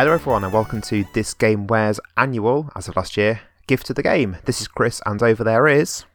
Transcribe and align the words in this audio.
Hello, 0.00 0.14
everyone, 0.14 0.44
and 0.44 0.52
welcome 0.54 0.80
to 0.80 1.04
This 1.12 1.34
Game 1.34 1.66
Where's 1.66 2.00
annual, 2.16 2.70
as 2.74 2.88
of 2.88 2.96
last 2.96 3.18
year, 3.18 3.42
gift 3.66 3.84
to 3.84 3.92
the 3.92 4.02
game. 4.02 4.38
This 4.46 4.62
is 4.62 4.66
Chris, 4.66 5.02
and 5.04 5.22
over 5.22 5.44
there 5.44 5.68
is 5.68 6.06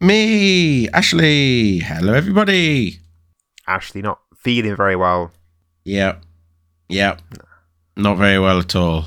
Me, 0.00 0.88
Ashley. 0.88 1.80
Hello, 1.80 2.14
everybody. 2.14 3.00
Ashley, 3.66 4.00
not 4.00 4.20
feeling 4.34 4.74
very 4.74 4.96
well. 4.96 5.32
Yep, 5.84 6.22
yeah, 6.88 7.18
not 7.94 8.16
very 8.16 8.38
well 8.38 8.58
at 8.58 8.74
all. 8.74 9.04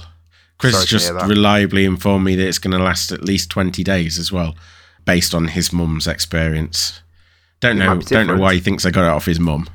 Chris 0.60 0.76
Sorry 0.76 0.86
just 0.86 1.12
reliably 1.28 1.84
informed 1.84 2.26
me 2.26 2.36
that 2.36 2.48
it's 2.48 2.60
going 2.60 2.78
to 2.78 2.84
last 2.84 3.12
at 3.12 3.26
least 3.26 3.50
twenty 3.50 3.84
days 3.84 4.20
as 4.20 4.32
well, 4.32 4.56
based 5.06 5.34
on 5.34 5.48
his 5.48 5.74
mum's 5.74 6.06
experience. 6.06 7.02
Don't 7.62 7.82
It 7.82 7.86
know, 7.86 8.00
don't 8.00 8.28
know 8.28 8.38
why 8.38 8.54
he 8.54 8.60
thinks 8.60 8.86
I 8.86 8.92
got 8.92 9.08
it 9.08 9.12
off 9.12 9.26
his 9.26 9.40
mum, 9.40 9.68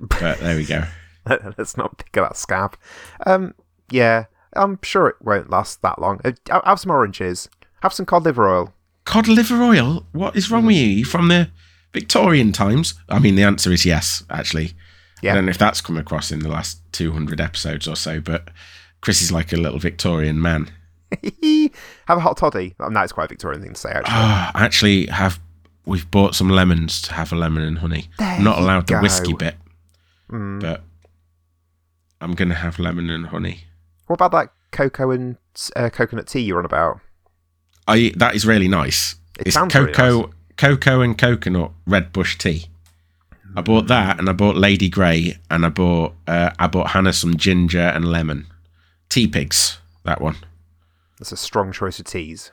but 0.00 0.40
there 0.40 0.56
we 0.56 0.66
go. 0.66 0.82
Let's 1.58 1.76
not 1.76 1.98
pick 1.98 2.16
at 2.16 2.22
that 2.22 2.36
scab. 2.36 2.76
Um, 3.26 3.54
yeah, 3.90 4.24
I'm 4.54 4.78
sure 4.82 5.08
it 5.08 5.16
won't 5.20 5.50
last 5.50 5.82
that 5.82 6.00
long. 6.00 6.20
Uh, 6.24 6.32
Have 6.64 6.80
some 6.80 6.90
oranges. 6.90 7.48
Have 7.82 7.92
some 7.92 8.06
cod 8.06 8.24
liver 8.24 8.48
oil. 8.48 8.72
Cod 9.04 9.28
liver 9.28 9.62
oil. 9.62 10.06
What 10.12 10.36
is 10.36 10.50
wrong 10.50 10.66
with 10.66 10.76
you? 10.76 10.86
You 10.86 11.04
from 11.04 11.28
the 11.28 11.50
Victorian 11.92 12.52
times? 12.52 12.94
I 13.08 13.18
mean, 13.18 13.34
the 13.34 13.42
answer 13.42 13.72
is 13.72 13.84
yes. 13.84 14.22
Actually, 14.30 14.72
Yeah. 15.22 15.32
I 15.32 15.34
don't 15.36 15.46
know 15.46 15.50
if 15.50 15.58
that's 15.58 15.80
come 15.80 15.96
across 15.98 16.30
in 16.32 16.40
the 16.40 16.48
last 16.48 16.80
two 16.92 17.12
hundred 17.12 17.40
episodes 17.40 17.86
or 17.88 17.96
so, 17.96 18.20
but 18.20 18.48
Chris 19.00 19.20
is 19.22 19.32
like 19.32 19.52
a 19.52 19.56
little 19.56 19.78
Victorian 19.78 20.40
man. 20.40 20.70
have 22.06 22.18
a 22.18 22.20
hot 22.20 22.36
toddy. 22.36 22.74
Um, 22.80 22.94
that's 22.94 23.12
quite 23.12 23.24
a 23.24 23.28
Victorian 23.28 23.60
thing 23.62 23.74
to 23.74 23.80
say, 23.80 23.90
actually. 23.90 24.12
Ah, 24.14 24.50
actually, 24.54 25.06
have 25.06 25.40
we've 25.84 26.10
bought 26.10 26.34
some 26.34 26.48
lemons 26.48 27.02
to 27.02 27.12
have 27.14 27.32
a 27.32 27.36
lemon 27.36 27.62
and 27.64 27.78
honey. 27.78 28.08
There 28.18 28.28
I'm 28.28 28.44
not 28.44 28.58
allowed 28.58 28.86
the 28.86 28.94
go. 28.94 29.00
whiskey 29.02 29.32
bit, 29.34 29.56
Mm. 30.30 30.60
but 30.60 30.82
I'm 32.22 32.34
gonna 32.34 32.54
have 32.54 32.78
lemon 32.78 33.10
and 33.10 33.26
honey. 33.26 33.64
What 34.06 34.14
about 34.14 34.32
that 34.32 34.52
cocoa 34.70 35.10
and 35.10 35.36
uh, 35.76 35.90
coconut 35.90 36.28
tea 36.28 36.40
you're 36.40 36.58
on 36.58 36.64
about? 36.64 37.00
I 37.88 38.12
that 38.16 38.34
is 38.34 38.46
really 38.46 38.68
nice. 38.68 39.16
It 39.38 39.48
it's 39.48 39.54
sounds 39.54 39.74
really 39.74 39.92
cocoa, 39.92 40.30
cocoa 40.56 41.00
and 41.00 41.18
coconut 41.18 41.72
red 41.86 42.12
bush 42.12 42.38
tea. 42.38 42.66
I 43.54 43.60
bought 43.60 43.88
that, 43.88 44.18
and 44.18 44.30
I 44.30 44.32
bought 44.32 44.56
Lady 44.56 44.88
Grey, 44.88 45.36
and 45.50 45.66
I 45.66 45.68
bought 45.68 46.14
uh, 46.26 46.50
I 46.58 46.68
bought 46.68 46.90
Hannah 46.90 47.12
some 47.12 47.36
ginger 47.36 47.80
and 47.80 48.06
lemon. 48.06 48.46
Teapigs, 49.10 49.78
that 50.04 50.20
one. 50.20 50.36
That's 51.18 51.32
a 51.32 51.36
strong 51.36 51.72
choice 51.72 51.98
of 51.98 52.06
teas. 52.06 52.50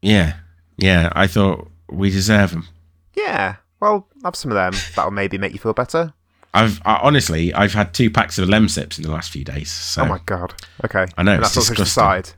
Yeah, 0.00 0.34
yeah. 0.76 1.12
I 1.12 1.26
thought 1.26 1.70
we 1.88 2.10
deserve 2.10 2.50
them. 2.50 2.66
Yeah, 3.14 3.56
well, 3.78 4.08
have 4.24 4.34
some 4.34 4.50
of 4.50 4.56
them. 4.56 4.72
That'll 4.96 5.12
maybe 5.12 5.38
make 5.38 5.52
you 5.52 5.58
feel 5.58 5.74
better. 5.74 6.12
I've 6.54 6.80
I, 6.84 6.96
honestly, 7.02 7.52
I've 7.54 7.72
had 7.74 7.94
two 7.94 8.10
packs 8.10 8.38
of 8.38 8.48
Lemsips 8.48 8.98
in 8.98 9.04
the 9.04 9.10
last 9.10 9.30
few 9.30 9.44
days. 9.44 9.70
So, 9.70 10.02
Oh 10.02 10.06
my 10.06 10.20
god. 10.26 10.54
Okay. 10.84 11.06
I 11.16 11.22
know, 11.22 11.34
And 11.34 11.42
that's 11.44 11.56
not 11.56 11.64
touched 11.64 11.78
the 11.78 11.86
side. 11.86 12.30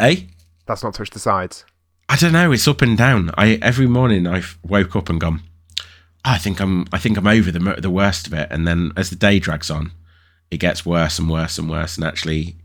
eh? 0.00 0.16
That's 0.66 0.82
not 0.82 0.94
touched 0.94 1.12
the 1.12 1.18
sides. 1.18 1.64
I 2.08 2.16
don't 2.16 2.32
know. 2.32 2.52
It's 2.52 2.68
up 2.68 2.82
and 2.82 2.96
down. 2.98 3.30
I 3.36 3.58
every 3.62 3.86
morning 3.86 4.26
I've 4.26 4.58
woke 4.62 4.94
up 4.96 5.08
and 5.08 5.18
gone. 5.20 5.40
"Oh, 5.78 5.82
I 6.32 6.38
think 6.38 6.60
I'm. 6.60 6.86
I 6.92 6.98
think 6.98 7.16
I'm 7.16 7.26
over 7.26 7.50
the 7.50 7.58
the 7.80 7.90
worst 7.90 8.26
of 8.26 8.34
it. 8.34 8.48
And 8.50 8.66
then 8.68 8.92
as 8.96 9.10
the 9.10 9.16
day 9.16 9.38
drags 9.38 9.70
on, 9.70 9.92
it 10.50 10.58
gets 10.58 10.84
worse 10.84 11.18
and 11.18 11.28
worse 11.30 11.58
and 11.58 11.68
worse. 11.70 11.96
And 11.96 12.04
actually, 12.06 12.56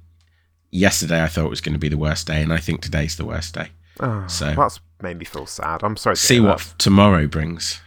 yesterday 0.71 1.23
I 1.23 1.27
thought 1.27 1.45
it 1.45 1.49
was 1.49 1.61
going 1.61 1.73
to 1.73 1.79
be 1.79 1.87
the 1.89 1.97
worst 1.97 2.27
day, 2.27 2.41
and 2.41 2.51
I 2.51 2.57
think 2.57 2.81
today's 2.81 3.15
the 3.15 3.25
worst 3.25 3.53
day. 3.55 3.69
Oh, 4.01 4.25
So- 4.27 4.53
that's 4.55 4.79
made 5.01 5.17
me 5.17 5.25
feel 5.25 5.45
sad. 5.45 5.83
I'm 5.83 5.95
sorry 5.97 6.15
to 6.17 6.21
See 6.21 6.39
what 6.41 6.73
tomorrow 6.77 7.25
brings. 7.27 7.79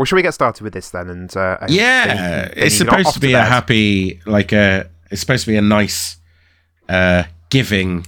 Well, 0.00 0.06
shall 0.06 0.16
we 0.16 0.22
get 0.22 0.32
started 0.32 0.62
with 0.64 0.72
this 0.72 0.88
then? 0.88 1.10
And 1.10 1.36
uh, 1.36 1.58
Yeah, 1.68 2.06
then 2.06 2.16
you 2.16 2.22
then 2.54 2.64
it's 2.66 2.74
supposed 2.78 3.12
to 3.12 3.20
be 3.20 3.34
a 3.34 3.42
happy, 3.44 4.18
like 4.24 4.50
a. 4.50 4.88
It's 5.10 5.20
supposed 5.20 5.44
to 5.44 5.50
be 5.50 5.58
a 5.58 5.60
nice, 5.60 6.16
uh, 6.88 7.24
giving, 7.50 8.06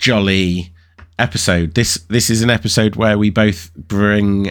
jolly 0.00 0.72
episode. 1.16 1.74
This 1.74 1.94
this 2.08 2.28
is 2.28 2.42
an 2.42 2.50
episode 2.50 2.96
where 2.96 3.16
we 3.16 3.30
both 3.30 3.70
bring 3.76 4.50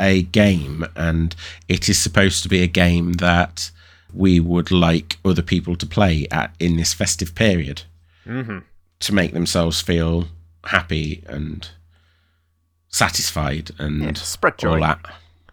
a 0.00 0.22
game, 0.22 0.84
and 0.96 1.36
it 1.68 1.88
is 1.88 1.96
supposed 1.96 2.42
to 2.42 2.48
be 2.48 2.60
a 2.60 2.66
game 2.66 3.12
that 3.12 3.70
we 4.12 4.40
would 4.40 4.72
like 4.72 5.18
other 5.24 5.42
people 5.42 5.76
to 5.76 5.86
play 5.86 6.26
at 6.32 6.52
in 6.58 6.76
this 6.76 6.92
festive 6.92 7.36
period 7.36 7.82
Mhm. 8.26 8.64
to 8.98 9.14
make 9.14 9.32
themselves 9.32 9.80
feel 9.80 10.26
happy 10.64 11.22
and 11.28 11.68
satisfied 12.88 13.70
and 13.78 14.02
Yeah, 14.02 14.12
spread 14.14 14.58
joy. 14.58 14.74
all 14.74 14.80
that. 14.80 14.98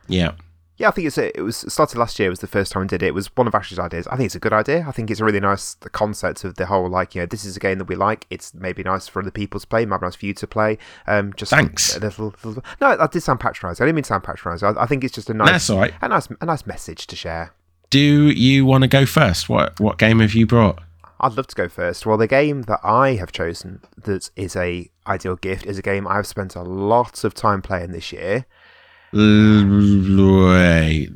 Yeah. 0.07 0.31
Yeah, 0.77 0.87
I 0.87 0.91
think 0.91 1.05
it's 1.05 1.19
a, 1.19 1.37
it 1.37 1.41
was 1.41 1.57
started 1.71 1.99
last 1.99 2.17
year. 2.17 2.27
It 2.27 2.31
Was 2.31 2.39
the 2.39 2.47
first 2.47 2.71
time 2.71 2.81
we 2.81 2.87
did 2.87 3.03
it. 3.03 3.07
It 3.07 3.13
was 3.13 3.27
one 3.37 3.47
of 3.47 3.53
Ashley's 3.53 3.77
ideas. 3.77 4.07
I 4.07 4.15
think 4.15 4.25
it's 4.25 4.35
a 4.35 4.39
good 4.39 4.53
idea. 4.53 4.85
I 4.87 4.91
think 4.91 5.11
it's 5.11 5.19
a 5.19 5.25
really 5.25 5.39
nice 5.39 5.75
the 5.75 5.89
concept 5.89 6.43
of 6.43 6.55
the 6.55 6.65
whole 6.65 6.89
like 6.89 7.13
you 7.13 7.21
know 7.21 7.25
this 7.27 7.45
is 7.45 7.55
a 7.55 7.59
game 7.59 7.77
that 7.77 7.85
we 7.87 7.95
like. 7.95 8.25
It's 8.31 8.53
maybe 8.55 8.81
nice 8.81 9.07
for 9.07 9.21
other 9.21 9.31
people 9.31 9.59
to 9.59 9.67
play. 9.67 9.85
Maybe 9.85 10.01
nice 10.01 10.15
for 10.15 10.25
you 10.25 10.33
to 10.33 10.47
play. 10.47 10.79
Um, 11.05 11.33
just 11.35 11.51
Thanks. 11.51 11.95
A 11.95 11.99
little, 11.99 12.33
little 12.43 12.63
no, 12.81 12.97
I 12.99 13.07
did 13.07 13.21
sound 13.21 13.39
patronising. 13.39 13.83
I 13.83 13.85
didn't 13.85 13.95
mean 13.97 14.03
to 14.03 14.07
sound 14.07 14.23
patronising. 14.23 14.75
I, 14.77 14.83
I 14.83 14.85
think 14.87 15.03
it's 15.03 15.13
just 15.13 15.29
a 15.29 15.33
nice, 15.33 15.51
That's 15.51 15.69
all 15.69 15.79
right. 15.79 15.93
a 16.01 16.07
nice, 16.07 16.27
a 16.41 16.45
nice 16.45 16.65
message 16.65 17.05
to 17.07 17.15
share. 17.15 17.53
Do 17.91 17.99
you 17.99 18.65
want 18.65 18.81
to 18.81 18.87
go 18.87 19.05
first? 19.05 19.49
What 19.49 19.79
what 19.79 19.99
game 19.99 20.19
have 20.19 20.33
you 20.33 20.47
brought? 20.47 20.81
I'd 21.19 21.37
love 21.37 21.47
to 21.47 21.55
go 21.55 21.69
first. 21.69 22.05
Well, 22.05 22.17
the 22.17 22.27
game 22.27 22.63
that 22.63 22.81
I 22.83 23.13
have 23.13 23.31
chosen 23.31 23.81
that 24.03 24.29
is 24.35 24.55
a 24.55 24.89
ideal 25.07 25.35
gift 25.35 25.65
is 25.65 25.77
a 25.77 25.81
game 25.81 26.07
I've 26.07 26.27
spent 26.27 26.55
a 26.55 26.63
lot 26.63 27.23
of 27.23 27.33
time 27.33 27.61
playing 27.61 27.91
this 27.91 28.11
year. 28.11 28.45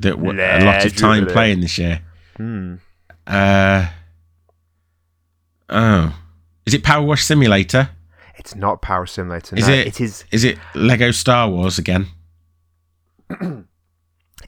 That 0.00 0.16
w- 0.16 0.40
a 0.40 0.64
lot 0.64 0.84
of 0.86 0.96
time 0.96 1.26
playing 1.26 1.60
this 1.60 1.78
year. 1.78 2.00
Hmm. 2.36 2.76
Uh 3.26 3.88
oh, 5.68 6.18
is 6.64 6.74
it 6.74 6.82
Power 6.82 7.04
Wash 7.04 7.24
Simulator? 7.24 7.90
It's 8.38 8.54
not 8.54 8.80
Power 8.80 9.04
Simulator. 9.06 9.56
Is 9.56 9.66
no, 9.68 9.74
it- 9.74 9.86
It 9.88 10.00
is. 10.00 10.24
Is 10.30 10.44
it 10.44 10.58
Lego 10.74 11.10
Star 11.10 11.48
Wars 11.50 11.78
again? 11.78 12.06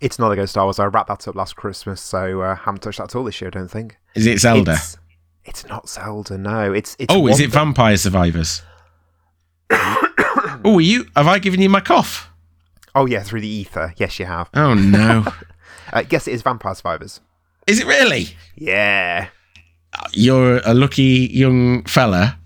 It's 0.01 0.19
not 0.19 0.29
Lego 0.29 0.47
Star 0.47 0.65
Wars. 0.65 0.79
I 0.79 0.87
wrapped 0.87 1.09
that 1.09 1.29
up 1.29 1.35
last 1.35 1.57
Christmas, 1.57 2.01
so 2.01 2.41
uh, 2.41 2.55
haven't 2.55 2.81
touched 2.81 2.99
that 2.99 3.05
at 3.05 3.15
all 3.17 3.25
this 3.25 3.39
year. 3.41 3.49
I 3.49 3.51
don't 3.51 3.71
think. 3.71 3.99
Is 4.15 4.27
it 4.27 4.39
Zelda? 4.39 4.73
It's, 4.73 4.97
it's 5.45 5.67
not 5.67 5.91
Zelda. 5.91 6.39
No. 6.39 6.73
It's. 6.73 6.97
it's 6.99 7.15
oh, 7.15 7.27
is 7.27 7.39
it 7.39 7.51
Vampire 7.51 7.99
Survivors? 7.99 8.63
oh, 9.71 10.77
are 10.77 10.81
you? 10.81 11.05
Have 11.17 11.27
I 11.27 11.39
given 11.39 11.61
you 11.61 11.69
my 11.69 11.81
cough? 11.81 12.30
Oh 12.95 13.07
yeah, 13.07 13.23
through 13.23 13.41
the 13.43 13.49
ether. 13.49 13.95
Yes, 13.97 14.19
you 14.19 14.27
have. 14.27 14.49
Oh 14.55 14.75
no! 14.75 15.25
Uh, 15.93 16.05
yes, 16.09 16.29
it 16.29 16.35
is 16.35 16.43
Vampire 16.43 16.75
Survivors. 16.75 17.21
is 17.67 17.81
it 17.81 17.87
really? 17.87 18.29
Yeah. 18.55 19.29
You're 20.13 20.61
a 20.65 20.73
lucky 20.73 21.29
young 21.33 21.83
fella 21.85 22.39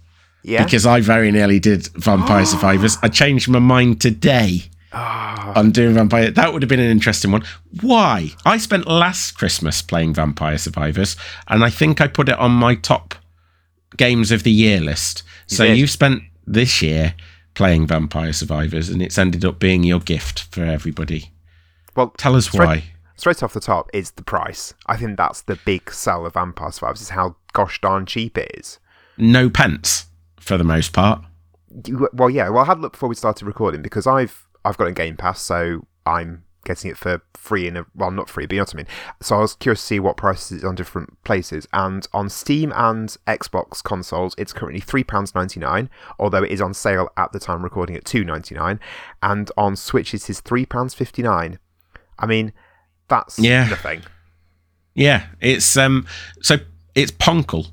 Yeah. 0.43 0.65
because 0.65 0.87
I 0.87 1.00
very 1.00 1.31
nearly 1.31 1.59
did 1.60 1.88
Vampire 1.94 2.47
Survivors. 2.55 2.97
I 3.03 3.09
changed 3.09 3.49
my 3.50 3.59
mind 3.59 4.00
today. 4.00 4.62
Ah, 4.94 5.53
on 5.59 5.72
doing 5.72 5.93
Vampire. 5.94 6.31
That 6.31 6.53
would 6.55 6.62
have 6.62 6.69
been 6.71 6.81
an 6.81 6.91
interesting 6.91 7.32
one. 7.32 7.44
Why? 7.82 8.31
I 8.47 8.56
spent 8.56 8.87
last 8.87 9.32
Christmas 9.32 9.82
playing 9.82 10.15
Vampire 10.15 10.56
Survivors, 10.56 11.16
and 11.49 11.62
I 11.65 11.69
think 11.69 12.00
I 12.00 12.06
put 12.06 12.28
it 12.31 12.38
on 12.38 12.53
my 12.53 12.76
top 12.76 13.15
games 13.99 14.31
of 14.31 14.43
the 14.44 14.53
year 14.53 14.81
list. 14.81 15.22
so 15.47 15.66
did. 15.66 15.76
you've 15.76 15.91
spent 15.91 16.22
this 16.47 16.81
year 16.81 17.15
playing 17.55 17.87
Vampire 17.87 18.33
Survivors, 18.33 18.89
and 18.89 19.01
it's 19.03 19.19
ended 19.19 19.45
up 19.45 19.59
being 19.59 19.83
your 19.85 20.01
gift 20.01 20.45
for 20.53 20.65
everybody. 20.65 21.33
well, 21.97 22.11
Tell 22.19 22.35
us 22.37 22.47
straight, 22.47 22.67
why. 22.67 22.85
straight 23.17 23.43
off 23.43 23.53
the 23.55 23.61
top 23.61 23.89
is 23.93 24.13
the 24.13 24.23
price. 24.23 24.75
I 24.87 24.97
think 24.97 25.17
that's 25.17 25.43
the 25.43 25.59
big 25.65 25.91
sell 25.91 26.27
of 26.27 26.35
Vampire 26.35 26.73
Survivors. 26.73 27.01
Is 27.03 27.11
how 27.11 27.37
gosh 27.53 27.81
darn 27.81 28.06
cheap 28.06 28.37
it 28.39 28.51
is. 28.55 28.79
No 29.17 29.49
pence 29.49 30.06
for 30.41 30.56
the 30.59 30.65
most 30.65 30.93
part. 30.93 31.23
Well, 32.12 32.31
yeah. 32.31 32.49
Well, 32.49 32.62
I 32.65 32.67
had 32.67 32.79
a 32.79 32.81
look 32.81 32.93
before 32.93 33.09
we 33.09 33.15
started 33.15 33.47
recording 33.47 33.83
because 33.83 34.07
I've 34.07 34.47
I've 34.65 34.77
got 34.77 34.89
a 34.89 34.93
Game 34.93 35.17
Pass, 35.17 35.41
so 35.41 35.87
I'm 36.07 36.45
getting 36.64 36.90
it 36.90 36.96
for 36.96 37.20
free 37.34 37.66
in 37.66 37.76
a 37.76 37.87
well, 37.94 38.11
not 38.11 38.28
free, 38.28 38.46
but 38.46 38.55
you 38.55 38.58
know 38.61 38.64
what 38.64 38.75
I 38.75 38.76
mean. 38.78 38.87
So 39.20 39.37
I 39.37 39.40
was 39.40 39.55
curious 39.55 39.81
to 39.81 39.87
see 39.87 40.00
what 40.00 40.16
prices 40.16 40.52
it's 40.52 40.64
on 40.64 40.75
different 40.75 41.22
places, 41.25 41.66
and 41.72 42.06
on 42.12 42.28
Steam 42.28 42.72
and 42.75 43.16
Xbox 43.26 43.82
consoles, 43.82 44.34
it's 44.38 44.52
currently 44.52 44.81
three 44.81 45.05
pounds 45.05 45.34
ninety 45.34 45.61
nine, 45.61 45.90
although 46.19 46.43
it 46.43 46.50
is 46.50 46.61
on 46.61 46.75
sale 46.75 47.08
at 47.16 47.32
the 47.32 47.38
time 47.40 47.62
recording 47.62 47.96
at 47.96 48.05
two 48.05 48.25
ninety 48.25 48.55
nine, 48.55 48.81
and 49.22 49.50
on 49.56 49.76
Switch 49.76 50.14
it 50.14 50.28
is 50.31 50.40
three 50.40 50.66
pounds 50.66 50.94
fifty 50.94 51.22
nine. 51.22 51.58
I 52.19 52.26
mean, 52.26 52.52
that's 53.08 53.38
Yeah. 53.38 53.69
nothing. 53.69 54.02
Yeah, 54.94 55.26
it's 55.40 55.76
um. 55.76 56.06
So 56.43 56.56
it's 56.94 57.11
poncle 57.11 57.66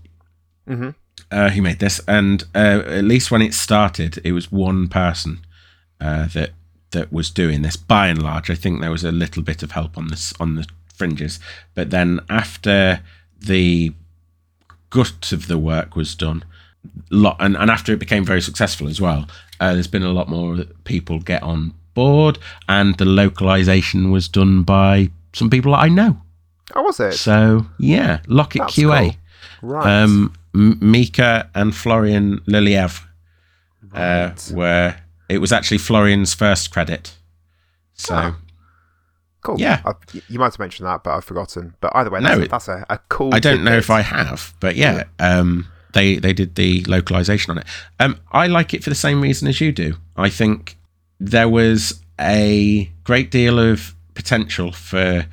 Mhm. 0.68 0.96
uh, 1.32 1.50
who 1.52 1.62
made 1.62 1.80
this, 1.80 2.02
and 2.08 2.44
uh, 2.56 2.82
at 2.86 3.04
least 3.04 3.30
when 3.32 3.42
it 3.42 3.54
started, 3.54 4.20
it 4.24 4.32
was 4.32 4.52
one 4.52 4.88
person 4.88 5.40
uh, 6.00 6.26
that 6.34 6.50
that 6.92 7.12
was 7.12 7.30
doing 7.30 7.62
this. 7.62 7.76
By 7.78 8.08
and 8.08 8.22
large, 8.22 8.50
I 8.50 8.56
think 8.56 8.82
there 8.82 8.92
was 8.92 9.04
a 9.04 9.12
little 9.12 9.44
bit 9.44 9.64
of 9.64 9.72
help 9.72 9.98
on 9.98 10.08
this 10.08 10.34
on 10.40 10.56
the 10.56 10.66
fringes, 10.96 11.40
but 11.76 11.90
then 11.90 12.20
after 12.30 13.02
the 13.40 13.94
gut 14.90 15.32
of 15.32 15.48
the 15.48 15.58
work 15.58 15.96
was 15.96 16.16
done, 16.16 16.44
lot 17.10 17.38
and, 17.40 17.56
and 17.58 17.72
after 17.72 17.94
it 17.94 18.00
became 18.00 18.26
very 18.26 18.42
successful 18.42 18.88
as 18.88 19.00
well, 19.02 19.28
uh, 19.60 19.74
there's 19.74 19.88
been 19.88 20.04
a 20.04 20.12
lot 20.12 20.30
more 20.30 20.58
people 20.84 21.20
get 21.20 21.42
on 21.44 21.74
board, 21.94 22.38
and 22.70 22.98
the 22.98 23.06
localization 23.06 24.12
was 24.12 24.28
done 24.28 24.64
by 24.64 25.10
some 25.34 25.50
people 25.50 25.72
that 25.72 25.80
I 25.80 25.90
know. 25.90 26.22
Oh, 26.76 26.84
was 26.84 27.00
it? 27.00 27.14
So 27.14 27.66
yeah, 27.80 28.20
Lockit 28.28 28.60
That's 28.60 28.76
QA. 28.76 29.12
cool. 29.12 29.70
Right. 29.70 30.04
Um, 30.04 30.34
M- 30.54 30.78
Mika 30.82 31.50
and 31.56 31.76
Florian 31.76 32.40
Liliev 32.42 33.04
uh, 33.94 34.32
were. 34.54 34.96
It 35.32 35.40
was 35.40 35.52
actually 35.52 35.78
Florian's 35.80 36.34
first 36.34 36.72
credit. 36.72 37.14
So. 37.94 38.16
Ah. 38.16 38.36
Cool. 39.44 39.60
Yeah. 39.60 39.82
I, 39.86 39.94
you 40.30 40.38
might 40.38 40.46
have 40.54 40.60
mentioned 40.60 40.86
that, 40.88 41.04
but 41.04 41.16
I've 41.16 41.24
forgotten. 41.26 41.74
But 41.82 41.92
either 41.96 42.12
way, 42.12 42.20
No, 42.20 42.28
that's, 42.38 42.40
a, 42.40 42.44
it- 42.44 42.52
that's 42.52 42.68
a, 42.68 42.86
a 42.92 42.98
cool. 43.10 43.34
I 43.34 43.40
don't 43.40 43.64
know 43.64 43.76
if 43.76 43.90
I 43.90 44.02
have, 44.02 44.54
but 44.60 44.76
yeah, 44.76 45.06
um, 45.18 45.68
they 45.94 46.18
they 46.18 46.32
did 46.32 46.54
the 46.56 46.84
localization 46.84 47.50
on 47.52 47.58
it. 47.58 47.66
Um, 48.00 48.20
I 48.32 48.46
like 48.48 48.74
it 48.76 48.84
for 48.84 48.92
the 48.92 48.96
same 48.96 49.20
reason 49.20 49.48
as 49.48 49.60
you 49.60 49.72
do. 49.72 49.96
I 50.16 50.30
think 50.30 50.78
there 51.20 51.50
was 51.50 52.02
a 52.20 52.92
great 53.04 53.32
deal 53.32 53.58
of 53.58 53.96
potential 54.14 54.72
for 54.72 55.26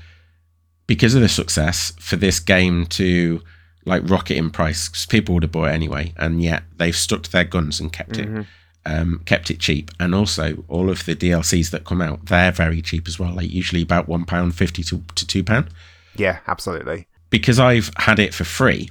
because 0.87 1.15
of 1.15 1.21
the 1.21 1.29
success 1.29 1.93
for 2.01 2.17
this 2.17 2.41
game 2.41 2.87
to 2.87 3.43
like 3.85 4.09
rocket 4.09 4.37
in 4.39 4.49
price 4.51 4.89
'cause 4.89 5.05
people 5.05 5.35
would 5.35 5.43
have 5.43 5.53
bought 5.53 5.69
it 5.69 5.73
anyway, 5.75 6.15
and 6.17 6.43
yet 6.43 6.63
they've 6.79 6.97
stuck 6.97 7.25
to 7.25 7.31
their 7.33 7.45
guns 7.45 7.79
and 7.79 7.93
kept 7.93 8.17
it. 8.17 8.47
Um, 8.87 9.21
kept 9.27 9.51
it 9.51 9.59
cheap, 9.61 9.91
and 10.01 10.15
also 10.15 10.65
all 10.69 10.89
of 10.89 11.05
the 11.05 11.15
DLCs 11.15 11.71
that 11.73 11.85
come 11.85 12.01
out, 12.01 12.25
they're 12.27 12.53
very 12.53 12.81
cheap 12.81 13.07
as 13.07 13.19
well. 13.19 13.35
Like 13.35 13.51
usually 13.51 13.83
about 13.83 14.09
one 14.09 14.25
pound 14.25 14.55
fifty 14.55 14.83
to 14.85 15.03
to 15.15 15.27
two 15.27 15.45
pound 15.45 15.69
Yeah, 16.17 16.39
absolutely. 16.47 17.07
because 17.29 17.59
I've 17.59 17.91
had 17.99 18.19
it 18.19 18.33
for 18.33 18.45
free 18.45 18.89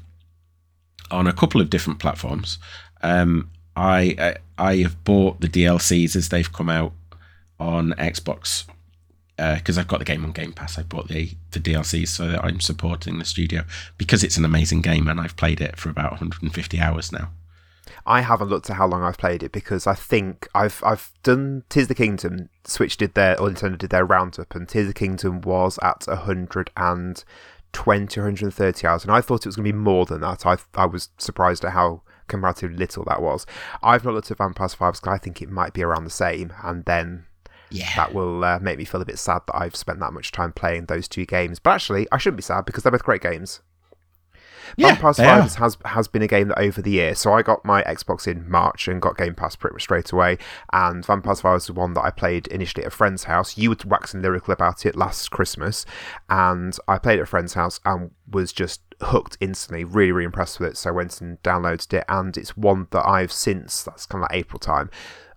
on 1.10 1.26
a 1.26 1.34
couple 1.34 1.62
of 1.62 1.70
different 1.72 2.00
platforms. 2.00 2.60
Um, 3.02 3.50
I 3.76 4.16
I 4.20 4.36
I 4.72 4.76
have 4.78 5.04
bought 5.04 5.42
the 5.42 5.48
DLCs 5.48 6.16
as 6.16 6.30
they've 6.30 6.52
come 6.52 6.70
out 6.70 6.94
on 7.60 7.94
Xbox 7.98 8.66
because 9.36 9.78
I've 9.78 9.88
got 9.88 10.00
the 10.00 10.06
game 10.06 10.24
on 10.26 10.32
Game 10.32 10.52
Pass. 10.54 10.78
I 10.78 10.84
bought 10.84 11.08
the 11.08 11.32
the 11.52 11.60
DLCs 11.60 12.10
so 12.10 12.28
that 12.28 12.44
I'm 12.44 12.60
supporting 12.60 13.18
the 13.18 13.26
studio 13.26 13.64
because 13.98 14.24
it's 14.24 14.38
an 14.38 14.46
amazing 14.46 14.82
game 14.82 15.08
and 15.08 15.20
I've 15.20 15.36
played 15.38 15.62
it 15.62 15.78
for 15.78 15.90
about 15.90 16.12
150 16.12 16.80
hours 16.80 17.12
now. 17.12 17.32
I 18.06 18.22
haven't 18.22 18.50
looked 18.50 18.70
at 18.70 18.78
how 18.78 18.88
long 18.88 19.04
I've 19.04 19.18
played 19.18 19.44
it 19.44 19.52
because 19.52 19.88
I 19.88 19.94
think 19.94 20.48
I've 20.54 20.82
I've 20.86 21.12
done 21.24 21.64
Tears 21.70 21.86
of 21.86 21.90
the 21.90 21.96
Kingdom. 21.96 22.50
Switch 22.66 22.98
did 22.98 23.14
their 23.14 23.40
or 23.40 23.50
Nintendo 23.50 23.78
did 23.78 23.90
their 23.90 24.06
roundup, 24.06 24.56
and 24.56 24.68
Tears 24.68 24.88
the 24.88 24.94
Kingdom 24.94 25.42
was 25.42 25.80
at 25.82 26.06
hundred 26.06 26.72
and 26.76 27.24
twenty, 27.74 28.20
130 28.20 28.88
hours, 28.88 29.04
and 29.04 29.12
I 29.12 29.22
thought 29.22 29.46
it 29.46 29.50
was 29.50 29.56
going 29.56 29.68
to 29.68 29.74
be 29.74 29.78
more 29.78 30.06
than 30.06 30.22
that. 30.22 30.46
I 30.46 30.58
I 30.76 30.86
was 30.86 31.10
surprised 31.18 31.64
at 31.66 31.74
how 31.74 32.02
comparatively 32.28 32.78
little 32.78 33.04
that 33.06 33.22
was. 33.22 33.46
I've 33.82 34.04
not 34.04 34.14
looked 34.14 34.32
at 34.32 34.38
Vampire 34.38 34.68
Survivors 34.68 35.00
because 35.00 35.14
I 35.14 35.18
think 35.18 35.42
it 35.42 35.50
might 35.50 35.74
be 35.74 35.84
around 35.84 36.04
the 36.04 36.10
same, 36.10 36.54
and 36.64 36.84
then 36.86 37.26
Yeah, 37.70 37.94
that 37.96 38.14
will 38.14 38.44
uh, 38.44 38.60
make 38.60 38.78
me 38.78 38.86
feel 38.86 39.02
a 39.02 39.06
bit 39.06 39.20
sad 39.20 39.42
that 39.48 39.56
I've 39.56 39.76
spent 39.76 40.00
that 40.00 40.14
much 40.14 40.32
time 40.32 40.54
playing 40.54 40.86
those 40.86 41.08
two 41.08 41.26
games. 41.26 41.60
But 41.60 41.72
actually, 41.72 42.08
I 42.12 42.18
shouldn't 42.18 42.38
be 42.38 42.44
sad 42.44 42.66
because 42.66 42.84
they're 42.84 42.92
both 42.92 43.04
great 43.04 43.22
games. 43.22 43.62
Yeah, 44.76 44.90
Vampire 44.90 45.10
are. 45.10 45.14
Survivors 45.14 45.56
has 45.56 45.78
has 45.86 46.08
been 46.08 46.22
a 46.22 46.28
game 46.28 46.50
that 46.50 46.60
over 46.60 46.82
the 46.82 46.92
year. 46.92 47.16
So 47.16 47.34
I 47.34 47.42
got 47.42 47.64
my 47.64 47.84
Xbox 47.84 48.28
in 48.28 48.50
March 48.50 48.88
and 48.88 49.02
got 49.02 49.18
Game 49.18 49.36
Pass 49.36 49.56
pretty 49.56 49.76
much 49.76 49.84
straight 49.84 50.12
away. 50.12 50.38
And 50.74 51.06
Vampire 51.06 51.36
Survivors 51.36 51.70
was 51.70 51.76
one 51.76 51.94
that 51.94 52.04
I 52.04 52.12
played 52.12 52.48
initially 52.48 52.84
at 52.84 52.88
a 52.88 52.96
friend's 52.96 53.26
house. 53.26 53.58
You 53.58 53.70
were 53.70 53.78
waxing 53.86 54.22
lyrical 54.22 54.54
about 54.54 54.86
it 54.86 54.96
last 54.96 55.32
Christmas, 55.32 55.86
and 56.30 56.78
I 56.88 56.98
played 56.98 57.20
at 57.20 57.24
a 57.24 57.28
friend's 57.28 57.54
house 57.54 57.80
and 57.86 58.12
was 58.30 58.52
just 58.52 58.82
hooked 59.02 59.38
instantly. 59.40 59.84
Really, 59.84 60.12
really 60.12 60.26
impressed 60.26 60.60
with 60.60 60.72
it. 60.72 60.78
So 60.78 60.90
I 60.90 60.94
went 60.94 61.22
and 61.22 61.42
downloaded 61.44 61.94
it, 61.94 62.06
and 62.10 62.36
it's 62.36 62.58
one 62.58 62.88
that 62.92 63.08
I've 63.08 63.32
since 63.32 63.84
that's 63.84 64.06
kind 64.06 64.24
of 64.24 64.30
like 64.30 64.40
April 64.40 64.60
time. 64.60 64.90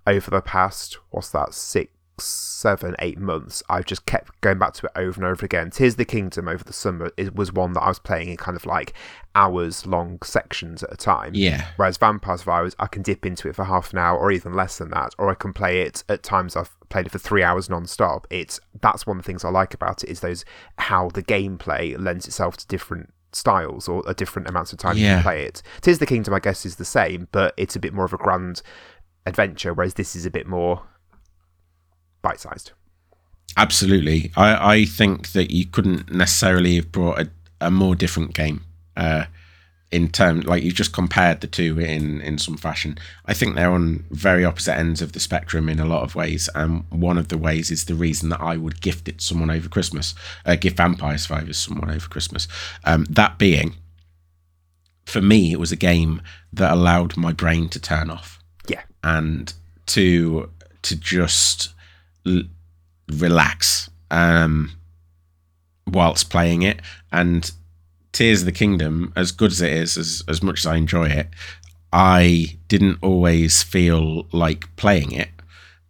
Over 0.07 0.31
the 0.31 0.41
past 0.41 0.99
what's 1.11 1.31
that 1.31 1.53
six 1.55 1.93
seven, 2.21 2.95
eight 2.99 3.19
months, 3.19 3.63
I've 3.69 3.87
just 3.87 4.07
kept 4.07 4.41
going 4.41 4.59
back 4.59 4.75
to 4.75 4.87
it 4.87 4.93
over 4.97 5.21
and 5.21 5.31
over 5.31 5.45
again. 5.45 5.71
Tears 5.71 5.95
of 5.95 5.99
the 5.99 6.05
Kingdom 6.05 6.49
over 6.49 6.65
the 6.65 6.73
summer 6.73 7.11
it 7.17 7.35
was 7.35 7.53
one 7.53 7.73
that 7.75 7.81
I 7.81 7.89
was 7.89 7.99
playing 7.99 8.29
in 8.29 8.37
kind 8.37 8.57
of 8.57 8.67
like 8.67 8.95
hours 9.35 9.87
long 9.87 10.19
sections 10.23 10.83
at 10.83 10.93
a 10.93 10.97
time. 10.97 11.33
Yeah, 11.35 11.67
Whereas 11.77 11.97
Vampire 11.97 12.39
Survivors, 12.39 12.77
I 12.79 12.87
can 12.87 13.03
dip 13.03 13.25
into 13.25 13.49
it 13.49 13.57
for 13.57 13.65
half 13.65 13.93
an 13.93 13.99
hour 13.99 14.19
or 14.19 14.31
even 14.33 14.55
less 14.55 14.79
than 14.79 14.91
that, 14.91 15.15
or 15.19 15.31
I 15.31 15.35
can 15.35 15.53
play 15.53 15.83
it 15.83 16.05
at 16.09 16.23
times 16.23 16.57
I've 16.57 16.77
played 16.89 17.07
it 17.07 17.13
for 17.13 17.19
three 17.19 17.43
hours 17.43 17.71
non-stop. 17.71 18.27
It's 18.31 18.61
that's 18.81 19.07
one 19.07 19.19
of 19.19 19.25
the 19.25 19.27
things 19.27 19.45
I 19.45 19.51
like 19.51 19.75
about 19.75 20.03
it 20.05 20.11
is 20.11 20.21
those 20.21 20.45
how 20.79 21.09
the 21.11 21.23
gameplay 21.23 21.99
lends 21.99 22.27
itself 22.27 22.57
to 22.59 22.67
different 22.67 23.13
styles 23.33 23.89
or 23.89 24.03
a 24.07 24.15
different 24.15 24.49
amounts 24.49 24.73
of 24.73 24.79
time 24.79 24.97
you 24.97 25.07
can 25.07 25.23
play 25.23 25.45
it. 25.45 25.63
Tears 25.81 25.97
of 25.97 26.01
the 26.01 26.07
Kingdom, 26.07 26.35
I 26.35 26.41
guess, 26.41 26.67
is 26.67 26.77
the 26.77 26.85
same, 26.85 27.29
but 27.33 27.55
it's 27.57 27.77
a 27.77 27.81
bit 27.81 27.95
more 27.95 28.05
of 28.05 28.13
a 28.13 28.17
grand 28.17 28.63
adventure, 29.27 29.73
whereas 29.73 29.95
this 29.95 30.17
is 30.17 30.27
a 30.27 30.31
bit 30.31 30.47
more 30.47 30.83
bite-sized. 32.23 32.73
absolutely. 33.57 34.31
I 34.37 34.75
I 34.75 34.85
think 34.85 35.33
that 35.33 35.51
you 35.51 35.67
couldn't 35.67 36.13
necessarily 36.13 36.77
have 36.77 36.93
brought 36.93 37.19
a, 37.21 37.31
a 37.61 37.71
more 37.71 37.95
different 37.95 38.35
game. 38.35 38.65
Uh, 38.97 39.25
in 39.93 40.09
terms 40.09 40.45
like 40.47 40.63
you 40.63 40.71
just 40.71 40.93
compared 40.93 41.41
the 41.41 41.49
two 41.49 41.81
in 41.81 42.21
in 42.21 42.39
some 42.39 42.57
fashion 42.57 42.97
i 43.27 43.35
think 43.35 43.57
they're 43.57 43.73
on 43.73 44.05
very 44.13 44.45
opposite 44.45 44.77
ends 44.79 45.03
of 45.03 45.11
the 45.15 45.19
spectrum 45.19 45.69
in 45.69 45.81
a 45.81 45.85
lot 45.85 46.05
of 46.05 46.15
ways 46.15 46.49
and 46.55 46.85
one 46.91 47.19
of 47.19 47.27
the 47.27 47.37
ways 47.37 47.73
is 47.73 47.87
the 47.87 47.95
reason 47.97 48.29
that 48.29 48.41
i 48.41 48.57
would 48.57 48.81
gift 48.81 49.09
it 49.09 49.19
to 49.19 49.25
someone 49.25 49.51
over 49.51 49.69
christmas 49.69 50.15
uh, 50.47 50.55
give 50.55 50.75
vampire 50.75 51.19
survivors 51.19 51.59
someone 51.59 51.91
over 51.91 52.07
christmas 52.09 52.47
um, 52.85 53.05
that 53.11 53.37
being 53.37 53.75
for 55.07 55.21
me 55.21 55.51
it 55.51 55.59
was 55.59 55.73
a 55.73 55.77
game 55.77 56.23
that 56.53 56.71
allowed 56.73 57.17
my 57.17 57.33
brain 57.33 57.69
to 57.69 57.81
turn 57.81 58.11
off 58.11 58.39
Yeah. 58.69 58.83
and 59.03 59.53
to 59.87 60.51
to 60.83 60.95
just 60.95 61.75
l- 62.27 62.43
relax 63.09 63.91
um 64.11 64.71
whilst 65.87 66.31
playing 66.31 66.63
it 66.63 66.81
and 67.13 67.53
Tears 68.13 68.41
of 68.41 68.47
the 68.47 68.53
Kingdom, 68.53 69.13
as 69.15 69.31
good 69.31 69.53
as 69.53 69.61
it 69.61 69.73
is, 69.73 69.97
as 69.97 70.23
as 70.27 70.43
much 70.43 70.61
as 70.61 70.67
I 70.67 70.77
enjoy 70.77 71.07
it, 71.07 71.29
I 71.93 72.59
didn't 72.69 72.99
always 73.03 73.63
feel 73.63 74.27
like 74.33 74.75
playing 74.77 75.13
it 75.13 75.29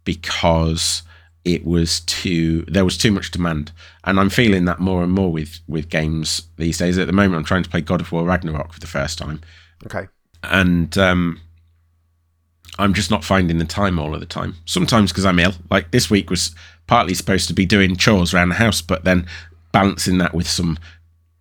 because 0.03 1.03
it 1.43 1.65
was 1.65 2.01
too 2.01 2.63
there 2.67 2.85
was 2.85 2.97
too 2.97 3.11
much 3.11 3.31
demand. 3.31 3.71
And 4.03 4.19
I'm 4.19 4.29
feeling 4.29 4.65
that 4.65 4.79
more 4.79 5.03
and 5.03 5.11
more 5.11 5.31
with 5.31 5.59
with 5.67 5.89
games 5.89 6.43
these 6.57 6.77
days. 6.77 6.97
At 6.97 7.07
the 7.07 7.13
moment 7.13 7.37
I'm 7.37 7.43
trying 7.45 7.63
to 7.63 7.69
play 7.69 7.81
God 7.81 8.01
of 8.01 8.11
War 8.11 8.23
Ragnarok 8.23 8.73
for 8.73 8.79
the 8.79 8.87
first 8.87 9.17
time. 9.17 9.41
Okay. 9.85 10.07
And 10.43 10.95
um 10.97 11.41
I'm 12.79 12.93
just 12.93 13.11
not 13.11 13.23
finding 13.23 13.57
the 13.57 13.65
time 13.65 13.99
all 13.99 14.13
of 14.13 14.19
the 14.19 14.25
time. 14.25 14.55
Sometimes 14.65 15.11
because 15.11 15.25
I'm 15.25 15.39
ill. 15.39 15.53
Like 15.69 15.91
this 15.91 16.09
week 16.09 16.29
was 16.29 16.55
partly 16.87 17.13
supposed 17.13 17.47
to 17.47 17.53
be 17.53 17.65
doing 17.65 17.95
chores 17.95 18.33
around 18.33 18.49
the 18.49 18.55
house, 18.55 18.81
but 18.81 19.03
then 19.03 19.27
balancing 19.71 20.17
that 20.19 20.33
with 20.33 20.47
some 20.47 20.77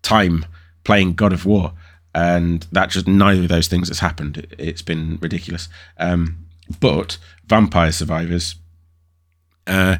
time 0.03 0.45
playing 0.85 1.15
God 1.15 1.33
of 1.33 1.45
War, 1.47 1.73
and 2.15 2.67
that 2.73 2.91
just 2.91 3.07
neither 3.07 3.43
of 3.43 3.49
those 3.49 3.69
things 3.69 3.89
has 3.89 4.01
happened. 4.01 4.39
It- 4.39 4.55
It's 4.59 4.83
been 4.83 5.19
ridiculous. 5.21 5.69
Um, 5.99 6.47
but 6.81 7.19
Vampire 7.49 7.93
Survivors, 7.93 8.55
uh, 9.67 9.97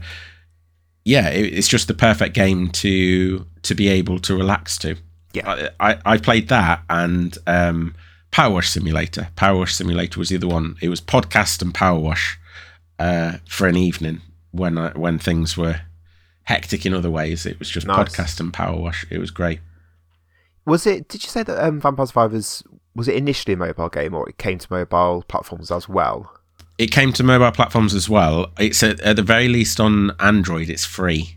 yeah, 1.05 1.29
it, 1.31 1.55
it's 1.55 1.69
just 1.69 1.89
the 1.89 1.95
perfect 1.95 2.35
game 2.35 2.69
to 2.71 3.47
to 3.63 3.75
be 3.75 3.89
able 3.89 4.19
to 4.21 4.35
relax 4.37 4.79
to. 4.79 4.97
Yeah. 5.33 5.69
I, 5.79 5.91
I, 5.93 5.99
I 6.05 6.17
played 6.19 6.49
that 6.49 6.83
and 6.91 7.37
um, 7.47 7.95
Power 8.31 8.55
Wash 8.55 8.71
Simulator. 8.71 9.29
Power 9.37 9.59
Wash 9.59 9.75
Simulator 9.75 10.19
was 10.19 10.29
the 10.29 10.37
other 10.37 10.49
one. 10.49 10.77
It 10.81 10.89
was 10.89 11.01
podcast 11.01 11.63
and 11.63 11.75
Power 11.75 11.99
Wash 11.99 12.39
uh, 12.99 13.39
for 13.49 13.67
an 13.67 13.77
evening 13.77 14.21
when 14.53 14.79
I, 14.79 14.91
when 14.91 15.19
things 15.19 15.57
were 15.57 15.81
hectic 16.45 16.87
in 16.87 16.95
other 16.95 17.11
ways. 17.11 17.47
It 17.47 17.59
was 17.59 17.69
just 17.69 17.87
Nice. 17.87 17.97
podcast 18.15 18.41
and 18.41 18.53
Power 18.53 18.77
Wash. 18.79 19.05
It 19.11 19.19
was 19.19 19.31
great. 19.31 19.61
Was 20.67 20.87
it? 20.87 21.09
Did 21.09 21.25
you 21.25 21.29
say 21.31 21.43
that 21.43 21.65
um, 21.65 21.81
Vampire 21.81 22.07
Survivors 22.07 22.63
was 22.95 23.09
it 23.09 23.15
initially 23.17 23.55
a 23.55 23.57
mobile 23.57 23.89
game, 23.89 24.15
or 24.15 24.29
it 24.29 24.39
came 24.39 24.59
to 24.59 24.67
mobile 24.71 25.25
platforms 25.27 25.71
as 25.71 25.89
well? 25.89 26.33
It 26.79 26.91
came 26.91 27.13
to 27.15 27.23
mobile 27.23 27.51
platforms 27.53 27.95
as 27.95 28.09
well. 28.09 28.53
It's 28.59 28.83
at, 28.83 29.01
at 29.01 29.17
the 29.17 29.23
very 29.23 29.49
least 29.49 29.81
on 29.81 30.13
Android. 30.21 30.69
It's 30.71 30.85
free, 30.85 31.37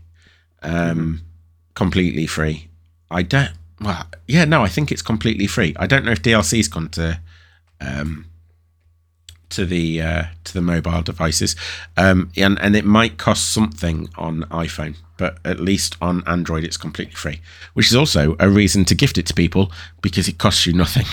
um, 0.62 1.22
completely 1.74 2.26
free. 2.26 2.68
I 3.10 3.22
don't. 3.22 3.52
Well, 3.80 4.06
yeah, 4.28 4.44
no, 4.44 4.62
I 4.62 4.68
think 4.68 4.90
it's 4.92 5.02
completely 5.02 5.46
free. 5.46 5.74
I 5.78 5.86
don't 5.86 6.04
know 6.04 6.12
if 6.12 6.22
DLC's 6.22 6.68
gone 6.68 6.88
to 6.90 7.20
um, 7.80 8.26
to 9.50 9.66
the 9.66 10.00
uh, 10.00 10.22
to 10.44 10.54
the 10.54 10.62
mobile 10.62 11.02
devices, 11.02 11.54
um, 11.96 12.30
and 12.36 12.58
and 12.60 12.74
it 12.76 12.84
might 12.84 13.18
cost 13.18 13.52
something 13.52 14.08
on 14.16 14.42
iPhone, 14.44 14.96
but 15.16 15.38
at 15.44 15.60
least 15.60 15.96
on 16.00 16.22
Android 16.26 16.64
it's 16.64 16.76
completely 16.76 17.14
free, 17.14 17.40
which 17.74 17.86
is 17.90 17.96
also 17.96 18.36
a 18.40 18.48
reason 18.48 18.84
to 18.86 18.94
gift 18.94 19.18
it 19.18 19.26
to 19.26 19.34
people 19.34 19.70
because 20.02 20.28
it 20.28 20.38
costs 20.38 20.66
you 20.66 20.72
nothing. 20.72 21.06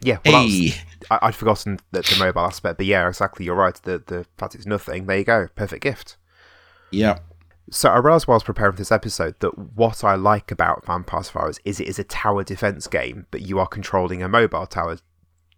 Yeah. 0.00 0.18
Well, 0.24 0.34
that 0.34 0.44
was- 0.44 0.52
Hey, 0.74 0.82
I, 1.10 1.18
I'd 1.22 1.34
forgotten 1.34 1.78
the, 1.92 2.02
the 2.02 2.16
mobile 2.18 2.42
aspect, 2.42 2.76
but 2.76 2.86
yeah, 2.86 3.08
exactly. 3.08 3.44
You're 3.46 3.54
right. 3.56 3.74
The 3.82 4.02
the 4.06 4.26
fact 4.36 4.54
it's 4.54 4.66
nothing. 4.66 5.06
There 5.06 5.18
you 5.18 5.24
go. 5.24 5.48
Perfect 5.54 5.82
gift. 5.82 6.16
yeah, 6.90 7.18
So 7.70 7.90
I 7.90 7.98
realised 7.98 8.26
while 8.26 8.34
I 8.34 8.36
was 8.36 8.44
preparing 8.44 8.72
for 8.72 8.78
this 8.78 8.92
episode 8.92 9.38
that 9.40 9.58
what 9.58 10.02
I 10.02 10.14
like 10.14 10.50
about 10.50 10.86
Vampire 10.86 11.22
Survivors 11.22 11.60
is 11.64 11.80
it 11.80 11.88
is 11.88 11.98
a 11.98 12.04
tower 12.04 12.42
defense 12.44 12.86
game, 12.86 13.26
but 13.30 13.42
you 13.42 13.58
are 13.58 13.66
controlling 13.66 14.22
a 14.22 14.28
mobile 14.28 14.66
tower 14.66 14.98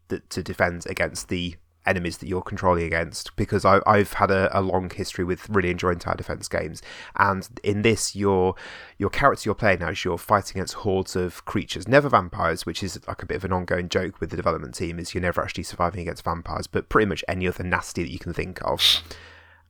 to 0.08 0.42
defend 0.42 0.86
against 0.86 1.28
the 1.28 1.54
enemies 1.86 2.18
that 2.18 2.28
you're 2.28 2.42
controlling 2.42 2.84
against 2.84 3.34
because 3.36 3.64
I, 3.64 3.80
I've 3.86 4.12
had 4.14 4.30
a, 4.30 4.56
a, 4.58 4.60
long 4.60 4.90
history 4.90 5.24
with 5.24 5.48
really 5.48 5.70
enjoying 5.70 5.98
tower 5.98 6.14
defense 6.16 6.48
games, 6.48 6.82
and 7.16 7.48
in 7.62 7.82
this, 7.82 8.14
your 8.14 8.54
your 8.98 9.10
character 9.10 9.48
you're 9.48 9.54
playing 9.54 9.80
now 9.80 9.90
is 9.90 10.04
you're 10.04 10.18
fighting 10.18 10.58
against 10.58 10.74
hordes 10.74 11.16
of 11.16 11.44
creatures, 11.44 11.88
never 11.88 12.08
vampires, 12.08 12.66
which 12.66 12.82
is 12.82 12.98
like 13.06 13.22
a 13.22 13.26
bit 13.26 13.36
of 13.36 13.44
an 13.44 13.52
ongoing 13.52 13.88
joke 13.88 14.20
with 14.20 14.30
the 14.30 14.36
development 14.36 14.74
team. 14.74 14.98
Is 14.98 15.14
you're 15.14 15.22
never 15.22 15.42
actually 15.42 15.64
surviving 15.64 16.02
against 16.02 16.24
vampires, 16.24 16.66
but 16.66 16.88
pretty 16.88 17.06
much 17.06 17.24
any 17.28 17.48
other 17.48 17.64
nasty 17.64 18.02
that 18.02 18.12
you 18.12 18.18
can 18.18 18.34
think 18.34 18.60
of, 18.64 19.02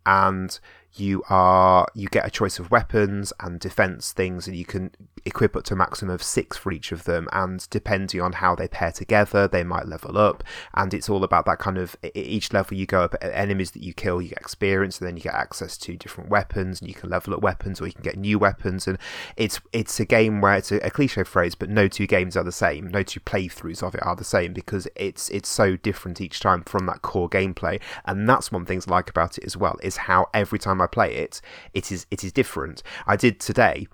and 0.04 0.59
you 0.94 1.23
are 1.28 1.87
you 1.94 2.09
get 2.09 2.26
a 2.26 2.30
choice 2.30 2.59
of 2.59 2.70
weapons 2.70 3.32
and 3.40 3.61
defense 3.61 4.12
things 4.12 4.47
and 4.47 4.56
you 4.56 4.64
can 4.64 4.90
equip 5.25 5.54
up 5.54 5.64
to 5.64 5.75
a 5.75 5.76
maximum 5.76 6.14
of 6.14 6.23
six 6.23 6.56
for 6.56 6.73
each 6.73 6.92
of 6.92 7.04
them. 7.04 7.28
And 7.32 7.66
depending 7.70 8.20
on 8.20 8.32
how 8.32 8.54
they 8.54 8.68
pair 8.68 8.90
together 8.92 9.47
they 9.47 9.62
might 9.62 9.87
level 9.87 10.18
up. 10.18 10.42
And 10.75 10.92
it's 10.92 11.09
all 11.09 11.23
about 11.23 11.47
that 11.47 11.59
kind 11.59 11.78
of 11.78 11.97
each 12.14 12.52
level 12.52 12.76
you 12.76 12.87
go 12.87 13.02
up 13.02 13.14
enemies 13.20 13.70
that 13.73 13.82
you 13.82 13.94
kill 13.94 14.20
you 14.20 14.30
get 14.30 14.38
experience 14.38 14.99
and 14.99 15.09
then 15.09 15.16
you 15.16 15.23
get 15.23 15.35
access 15.35 15.76
to 15.78 15.97
different 15.97 16.30
weapons 16.30 16.80
and 16.80 16.88
you 16.88 16.94
can 16.94 17.11
level 17.11 17.35
up 17.35 17.42
weapons 17.42 17.80
or 17.80 17.87
you 17.87 17.92
can 17.92 18.02
get 18.02 18.18
new 18.18 18.38
weapons. 18.38 18.88
And 18.88 18.99
it's 19.37 19.61
it's 19.73 20.00
a 20.00 20.04
game 20.04 20.40
where 20.40 20.56
it's 20.56 20.73
a, 20.73 20.78
a 20.78 20.90
cliche 20.90 21.25
phrase 21.25 21.54
but 21.54 21.70
no 21.70 21.87
two 21.87 22.06
games 22.06 22.37
are 22.37 22.44
the 22.44 22.52
same. 22.52 22.88
No 22.88 23.02
two 23.02 23.20
playthroughs 23.20 23.82
of 23.82 23.94
it 23.94 24.04
are 24.04 24.16
the 24.16 24.25
same 24.25 24.52
because 24.52 24.88
it's 24.97 25.28
it's 25.30 25.49
so 25.49 25.76
different 25.76 26.20
each 26.20 26.40
time 26.40 26.62
from 26.62 26.87
that 26.87 27.02
core 27.02 27.28
gameplay. 27.28 27.80
And 28.04 28.28
that's 28.28 28.50
one 28.50 28.64
thing 28.64 28.80
I 28.87 28.90
like 28.90 29.11
about 29.11 29.37
it 29.37 29.44
as 29.44 29.56
well 29.56 29.76
is 29.82 29.97
how 29.97 30.28
every 30.32 30.59
time 30.59 30.79
I 30.80 30.87
play 30.87 31.14
it 31.14 31.40
it 31.75 31.92
is 31.92 32.06
it 32.10 32.25
is 32.25 32.32
different. 32.32 32.82
I 33.06 33.16
did 33.16 33.40
today 33.40 33.87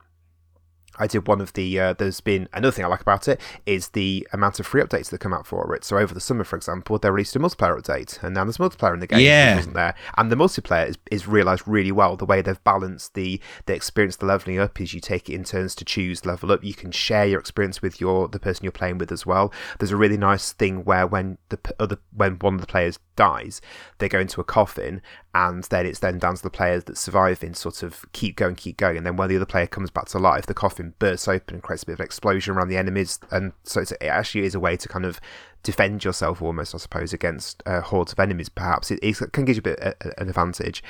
I 0.99 1.07
did 1.07 1.26
one 1.26 1.41
of 1.41 1.53
the. 1.53 1.79
Uh, 1.79 1.93
there's 1.93 2.21
been 2.21 2.49
another 2.53 2.73
thing 2.73 2.85
I 2.85 2.88
like 2.88 3.00
about 3.00 3.29
it 3.29 3.41
is 3.65 3.88
the 3.88 4.26
amount 4.33 4.61
of 4.61 4.67
free 4.67 4.83
updates 4.83 5.11
that 5.11 5.19
come 5.19 5.33
out 5.33 5.47
for 5.47 5.75
it. 5.75 5.85
So 5.85 5.99
over 5.99 6.15
the 6.15 6.21
summer, 6.21 6.45
for 6.45 6.57
example, 6.57 6.99
they 6.99 7.11
released 7.11 7.37
a 7.37 7.38
multiplayer 7.38 7.81
update, 7.81 8.23
and 8.23 8.35
now 8.35 8.45
there's 8.45 8.59
multiplayer 8.59 8.95
in 8.95 9.00
the 9.00 9.07
game. 9.07 9.21
Yeah, 9.21 9.57
wasn't 9.57 9.75
there? 9.75 9.95
And 10.17 10.31
the 10.31 10.37
multiplayer 10.37 10.88
is, 10.88 10.99
is 11.11 11.26
realised 11.26 11.67
really 11.67 11.93
well. 11.93 12.17
The 12.17 12.25
way 12.25 12.43
they've 12.43 12.62
balanced 12.65 13.15
the 13.15 13.41
the 13.67 13.75
experience, 13.75 14.17
the 14.17 14.26
leveling 14.26 14.59
up 14.59 14.81
is 14.81 14.95
you 14.95 15.00
take 15.00 15.29
it 15.29 15.35
in 15.35 15.45
turns 15.45 15.75
to 15.76 15.85
choose 15.85 16.25
level 16.25 16.53
up. 16.53 16.65
You 16.65 16.75
can 16.75 16.91
share 16.91 17.26
your 17.26 17.41
experience 17.41 17.83
with 17.83 18.00
your 18.00 18.29
the 18.29 18.41
person 18.41 18.65
you're 18.65 18.73
playing 18.73 18.99
with 18.99 19.12
as 19.12 19.26
well. 19.26 19.53
There's 19.79 19.93
a 19.93 19.97
really 19.97 20.17
nice 20.17 20.53
thing 20.53 20.85
where 20.85 21.07
when 21.07 21.38
the 21.49 21.59
other 21.79 21.99
when 22.15 22.38
one 22.38 22.55
of 22.55 22.61
the 22.61 22.67
players 22.67 22.99
dies, 23.17 23.61
they 23.99 24.09
go 24.09 24.21
into 24.21 24.41
a 24.41 24.45
coffin, 24.45 25.03
and 25.35 25.65
then 25.65 25.87
it's 25.87 25.99
then 25.99 26.19
down 26.19 26.37
to 26.37 26.43
the 26.43 26.50
players 26.50 26.85
that 26.85 26.97
survive 26.97 27.43
in 27.43 27.55
sort 27.55 27.83
of 27.83 28.05
keep 28.12 28.37
going, 28.37 28.55
keep 28.55 28.76
going, 28.76 28.97
and 28.97 29.07
then 29.07 29.17
when 29.17 29.29
the 29.29 29.37
other 29.37 29.47
player 29.47 29.67
comes 29.67 29.91
back 29.91 30.07
to 30.07 30.19
life, 30.19 30.47
the 30.47 30.55
coffin 30.55 30.86
bursts 30.99 31.28
open 31.28 31.55
and 31.55 31.62
creates 31.62 31.83
a 31.83 31.87
bit 31.87 31.95
of 31.95 32.00
explosion 32.00 32.55
around 32.55 32.69
the 32.69 32.76
enemies, 32.76 33.19
and 33.31 33.52
so 33.64 33.81
it 33.81 33.93
actually 34.02 34.45
is 34.45 34.55
a 34.55 34.61
way 34.61 34.76
to 34.76 34.88
kind 34.88 35.05
of 35.05 35.21
defend 35.62 36.05
yourself 36.05 36.40
almost, 36.40 36.75
I 36.75 36.78
suppose, 36.78 37.12
against 37.12 37.62
uh, 37.66 37.81
hordes 37.81 38.12
of 38.12 38.21
enemies. 38.21 38.49
Perhaps 38.49 38.90
it, 38.90 39.00
it, 39.02 39.16
can 39.33 39.45
give 39.45 39.57
you 39.57 39.61
a 39.61 39.62
bit 39.62 39.83
uh, 39.83 39.93
an 40.19 40.28
advantage. 40.28 40.83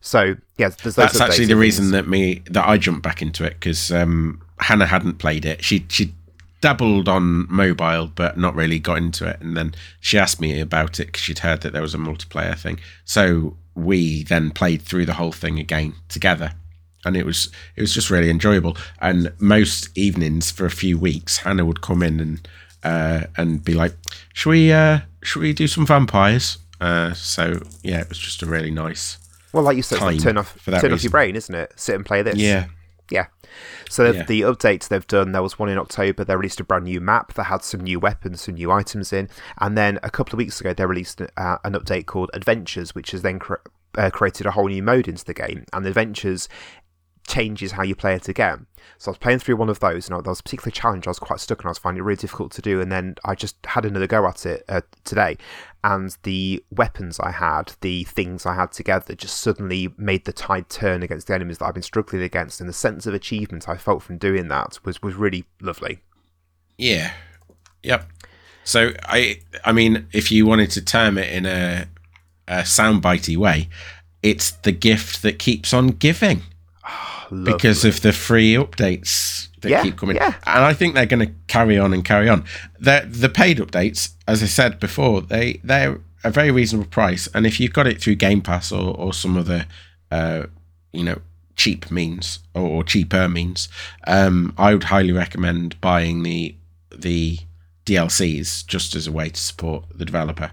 So 0.00 0.36
yeah, 0.56 0.68
that's 0.68 1.20
actually 1.20 1.46
the 1.46 1.56
reason 1.56 1.90
that 1.92 2.06
me 2.06 2.42
that 2.50 2.68
I 2.68 2.78
jumped 2.78 3.02
back 3.02 3.22
into 3.22 3.44
it 3.44 3.54
because 3.54 3.90
um, 3.90 4.42
Hannah 4.60 4.86
hadn't 4.86 5.18
played 5.18 5.44
it. 5.44 5.64
She 5.64 5.86
she 5.88 6.14
dabbled 6.60 7.08
on 7.08 7.46
mobile 7.52 8.08
but 8.08 8.36
not 8.36 8.54
really 8.54 8.80
got 8.80 8.98
into 8.98 9.24
it 9.24 9.40
and 9.40 9.56
then 9.56 9.72
she 10.00 10.18
asked 10.18 10.40
me 10.40 10.60
about 10.60 10.98
it 10.98 11.06
because 11.06 11.22
she'd 11.22 11.38
heard 11.38 11.60
that 11.60 11.72
there 11.72 11.82
was 11.82 11.94
a 11.94 11.98
multiplayer 11.98 12.58
thing 12.58 12.80
so 13.04 13.56
we 13.76 14.24
then 14.24 14.50
played 14.50 14.82
through 14.82 15.06
the 15.06 15.14
whole 15.14 15.30
thing 15.30 15.58
again 15.58 15.94
together 16.08 16.52
and 17.04 17.16
it 17.16 17.24
was 17.24 17.50
it 17.76 17.80
was 17.80 17.92
just 17.92 18.10
really 18.10 18.30
enjoyable 18.30 18.76
and 19.00 19.32
most 19.38 19.96
evenings 19.96 20.50
for 20.50 20.66
a 20.66 20.70
few 20.70 20.98
weeks 20.98 21.38
hannah 21.38 21.64
would 21.64 21.80
come 21.80 22.02
in 22.02 22.20
and 22.20 22.48
uh, 22.84 23.24
and 23.36 23.64
be 23.64 23.74
like 23.74 23.94
should 24.32 24.50
we 24.50 24.72
uh, 24.72 25.00
should 25.22 25.42
we 25.42 25.52
do 25.52 25.66
some 25.66 25.84
vampires 25.84 26.58
uh, 26.80 27.12
so 27.12 27.60
yeah 27.82 28.00
it 28.00 28.08
was 28.08 28.18
just 28.18 28.42
a 28.42 28.46
really 28.46 28.70
nice 28.70 29.18
well 29.52 29.64
like 29.64 29.76
you 29.76 29.82
said 29.82 30.00
like 30.00 30.20
turn 30.20 30.38
off 30.38 30.64
turn 30.64 30.74
reason. 30.74 30.92
off 30.92 31.02
your 31.02 31.10
brain 31.10 31.34
isn't 31.34 31.54
it 31.54 31.72
sit 31.76 31.94
and 31.94 32.06
play 32.06 32.22
this 32.22 32.36
yeah 32.36 32.66
yeah 33.10 33.26
so 33.88 34.10
yeah. 34.10 34.24
the 34.24 34.42
updates 34.42 34.88
they've 34.88 35.06
done, 35.06 35.32
there 35.32 35.42
was 35.42 35.58
one 35.58 35.68
in 35.68 35.78
October. 35.78 36.24
They 36.24 36.36
released 36.36 36.60
a 36.60 36.64
brand 36.64 36.84
new 36.84 37.00
map 37.00 37.34
that 37.34 37.44
had 37.44 37.62
some 37.62 37.80
new 37.80 37.98
weapons, 37.98 38.42
some 38.42 38.54
new 38.54 38.70
items 38.70 39.12
in, 39.12 39.28
and 39.58 39.76
then 39.76 39.98
a 40.02 40.10
couple 40.10 40.34
of 40.34 40.38
weeks 40.38 40.60
ago 40.60 40.74
they 40.74 40.86
released 40.86 41.20
uh, 41.20 41.58
an 41.64 41.72
update 41.72 42.06
called 42.06 42.30
Adventures, 42.34 42.94
which 42.94 43.12
has 43.12 43.22
then 43.22 43.38
cre- 43.38 43.54
uh, 43.96 44.10
created 44.10 44.46
a 44.46 44.50
whole 44.50 44.68
new 44.68 44.82
mode 44.82 45.08
into 45.08 45.24
the 45.24 45.34
game. 45.34 45.64
And 45.72 45.86
Adventures 45.86 46.48
changes 47.28 47.72
how 47.72 47.82
you 47.82 47.94
play 47.94 48.14
it 48.14 48.28
again. 48.28 48.66
So 48.96 49.10
I 49.10 49.12
was 49.12 49.18
playing 49.18 49.38
through 49.38 49.56
one 49.56 49.68
of 49.68 49.78
those, 49.78 50.08
and 50.08 50.16
there 50.16 50.30
was 50.30 50.40
a 50.40 50.42
particular 50.42 50.72
challenge 50.72 51.06
I 51.06 51.10
was 51.10 51.18
quite 51.18 51.38
stuck, 51.38 51.60
and 51.60 51.66
I 51.66 51.70
was 51.70 51.78
finding 51.78 52.00
it 52.00 52.04
really 52.04 52.16
difficult 52.16 52.50
to 52.52 52.62
do. 52.62 52.80
And 52.80 52.90
then 52.90 53.14
I 53.24 53.34
just 53.34 53.56
had 53.64 53.84
another 53.84 54.06
go 54.06 54.26
at 54.26 54.44
it 54.44 54.64
uh, 54.68 54.80
today, 55.04 55.36
and 55.84 56.16
the 56.24 56.64
weapons 56.70 57.20
I 57.20 57.30
had, 57.30 57.74
the 57.80 58.04
things 58.04 58.44
I 58.44 58.54
had 58.54 58.72
together, 58.72 59.14
just 59.14 59.40
suddenly 59.40 59.94
made 59.96 60.24
the 60.24 60.32
tide 60.32 60.68
turn 60.68 61.02
against 61.02 61.28
the 61.28 61.34
enemies 61.34 61.58
that 61.58 61.66
I've 61.66 61.74
been 61.74 61.82
struggling 61.82 62.22
against, 62.22 62.60
and 62.60 62.68
the 62.68 62.74
sense 62.74 63.06
of 63.06 63.14
achievement 63.14 63.68
I 63.68 63.76
felt 63.76 64.02
from 64.02 64.18
doing 64.18 64.48
that 64.48 64.80
was 64.84 65.00
was 65.02 65.14
really 65.14 65.44
lovely. 65.60 66.00
Yeah, 66.76 67.12
yep. 67.82 68.08
So 68.64 68.92
I, 69.04 69.40
I 69.64 69.72
mean, 69.72 70.08
if 70.12 70.32
you 70.32 70.44
wanted 70.44 70.70
to 70.72 70.84
term 70.84 71.18
it 71.18 71.32
in 71.32 71.46
a, 71.46 71.86
a 72.46 72.58
soundbitey 72.62 73.36
way, 73.36 73.68
it's 74.22 74.50
the 74.50 74.72
gift 74.72 75.22
that 75.22 75.38
keeps 75.38 75.72
on 75.72 75.88
giving 75.88 76.42
because 77.30 77.84
of 77.84 78.00
the 78.02 78.12
free 78.12 78.54
updates 78.54 79.48
that 79.60 79.70
yeah, 79.70 79.82
keep 79.82 79.96
coming. 79.96 80.16
Yeah. 80.16 80.34
And 80.46 80.64
I 80.64 80.72
think 80.72 80.94
they're 80.94 81.06
going 81.06 81.26
to 81.26 81.32
carry 81.46 81.78
on 81.78 81.92
and 81.92 82.04
carry 82.04 82.28
on. 82.28 82.44
The 82.78 83.06
the 83.08 83.28
paid 83.28 83.58
updates, 83.58 84.12
as 84.26 84.42
I 84.42 84.46
said 84.46 84.80
before, 84.80 85.20
they 85.20 85.60
they're 85.64 86.00
a 86.24 86.30
very 86.30 86.50
reasonable 86.50 86.88
price. 86.88 87.28
And 87.34 87.46
if 87.46 87.60
you've 87.60 87.72
got 87.72 87.86
it 87.86 88.00
through 88.00 88.16
Game 88.16 88.40
Pass 88.40 88.72
or 88.72 88.96
or 88.96 89.12
some 89.12 89.36
other, 89.36 89.66
uh, 90.10 90.44
you 90.92 91.04
know, 91.04 91.20
cheap 91.56 91.90
means 91.90 92.40
or, 92.54 92.62
or 92.62 92.84
cheaper 92.84 93.28
means, 93.28 93.68
um, 94.06 94.54
I 94.56 94.72
would 94.72 94.84
highly 94.84 95.12
recommend 95.12 95.80
buying 95.80 96.22
the 96.22 96.54
the 96.90 97.38
DLCs 97.86 98.66
just 98.66 98.94
as 98.94 99.06
a 99.06 99.12
way 99.12 99.30
to 99.30 99.40
support 99.40 99.84
the 99.94 100.04
developer. 100.04 100.52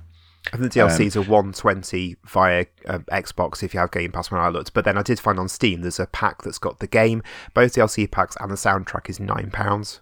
And 0.53 0.63
the 0.63 0.69
DLCs 0.69 1.15
um, 1.15 1.23
are 1.23 1.25
120 1.25 2.17
via 2.25 2.65
uh, 2.87 2.99
Xbox 3.11 3.63
if 3.63 3.73
you 3.73 3.79
have 3.79 3.91
Game 3.91 4.11
Pass 4.11 4.31
when 4.31 4.41
I 4.41 4.49
looked. 4.49 4.73
But 4.73 4.85
then 4.85 4.97
I 4.97 5.01
did 5.01 5.19
find 5.19 5.39
on 5.39 5.49
Steam 5.49 5.81
there's 5.81 5.99
a 5.99 6.07
pack 6.07 6.43
that's 6.43 6.57
got 6.57 6.79
the 6.79 6.87
game, 6.87 7.23
both 7.53 7.73
DLC 7.75 8.09
packs, 8.09 8.37
and 8.39 8.51
the 8.51 8.55
soundtrack 8.55 9.09
is 9.09 9.19
£9. 9.19 9.99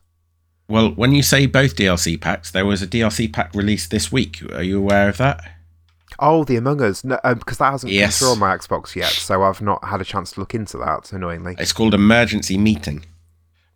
Well, 0.67 0.91
when 0.91 1.11
you 1.11 1.23
say 1.23 1.45
both 1.45 1.75
DLC 1.75 2.19
packs, 2.19 2.51
there 2.51 2.65
was 2.65 2.81
a 2.81 2.87
DLC 2.87 3.31
pack 3.31 3.53
released 3.53 3.91
this 3.91 4.11
week. 4.11 4.41
Are 4.53 4.63
you 4.63 4.79
aware 4.79 5.09
of 5.09 5.17
that? 5.17 5.43
Oh, 6.19 6.43
the 6.43 6.55
Among 6.55 6.81
Us, 6.81 7.03
no, 7.03 7.19
um, 7.23 7.39
because 7.39 7.57
that 7.57 7.71
hasn't 7.71 7.91
yes. 7.91 8.19
come 8.19 8.27
through 8.27 8.31
on 8.33 8.39
my 8.39 8.55
Xbox 8.55 8.95
yet, 8.95 9.09
so 9.09 9.43
I've 9.43 9.61
not 9.61 9.83
had 9.83 9.99
a 9.99 10.05
chance 10.05 10.31
to 10.33 10.39
look 10.39 10.53
into 10.53 10.77
that. 10.77 11.11
Annoyingly, 11.11 11.55
it's 11.57 11.73
called 11.73 11.93
Emergency 11.93 12.57
Meeting, 12.57 13.05